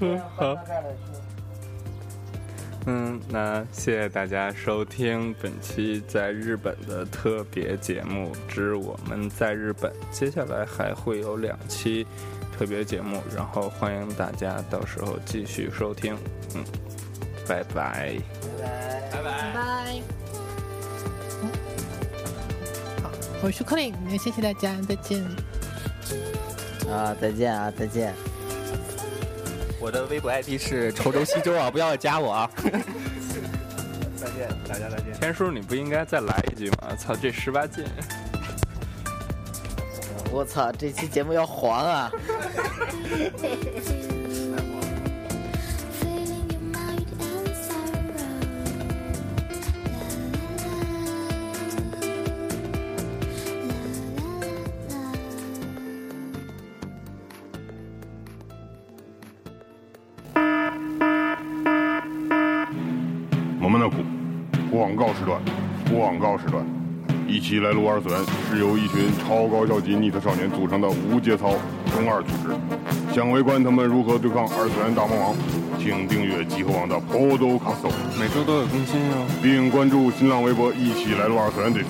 [0.00, 0.56] 的，好。
[2.86, 9.90] 嗯，那谢谢大家收听本期在日本的特别节目之我们在日本。
[10.10, 12.06] 接下来还会有两期
[12.56, 16.16] 特别节目，然后欢迎大家到时候继续收听。
[16.54, 16.64] 嗯，
[17.48, 18.16] 拜拜。
[19.12, 19.22] 拜拜。
[19.22, 20.00] 拜拜。
[23.02, 23.10] 好，
[23.42, 25.24] 我是 Colin，那谢谢大家，再见。
[26.88, 28.14] 啊，再见啊，再见。
[29.80, 32.50] 我的微博 ID 是稠州西周啊，不要加我啊！
[34.16, 35.12] 再见，大家再见。
[35.20, 36.94] 天叔，你不应该再来一句吗？
[36.96, 37.84] 操，这十八禁。
[40.34, 42.10] 我操这期节目要黄啊。
[63.62, 63.88] 我们的
[64.68, 65.40] 广告时段
[65.92, 66.73] 广告时段。
[67.44, 68.18] 一起来撸二次元
[68.48, 71.50] 是由一群超高校级逆特少年组成的无节操
[71.94, 73.14] 中二组织。
[73.14, 75.36] 想围观他们如何对抗二次元大魔王，
[75.78, 79.28] 请订阅集合网的 Podcast，每周都有更新哦。
[79.42, 81.84] 并关注新浪微博“一起来撸二次元”队。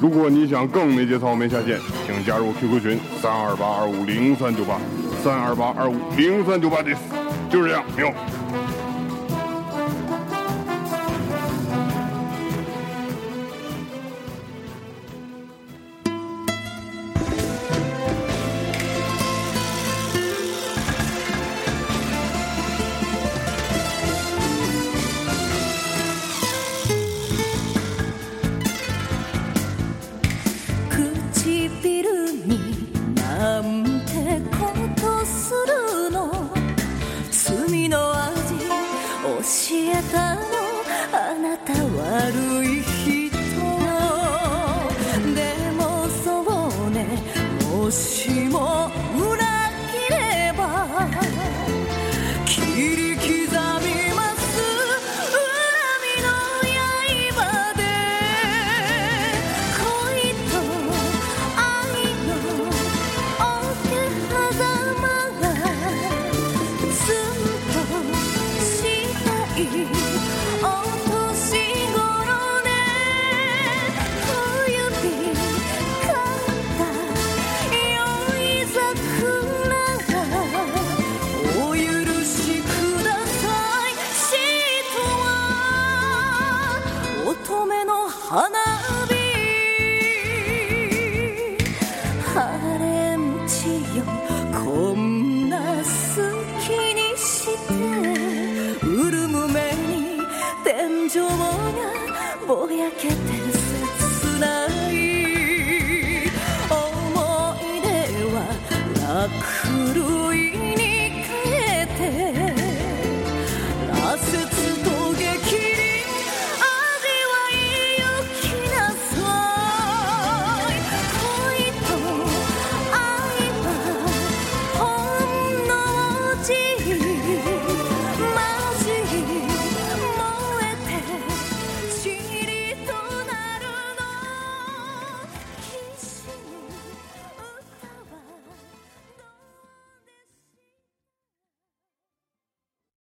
[0.00, 4.80] 如果你想更没节操、没下限，请加入 QQ 群三二八二五零三九八
[5.22, 7.00] 三二八二五零三九八です。
[7.50, 8.10] 就是这样，喵。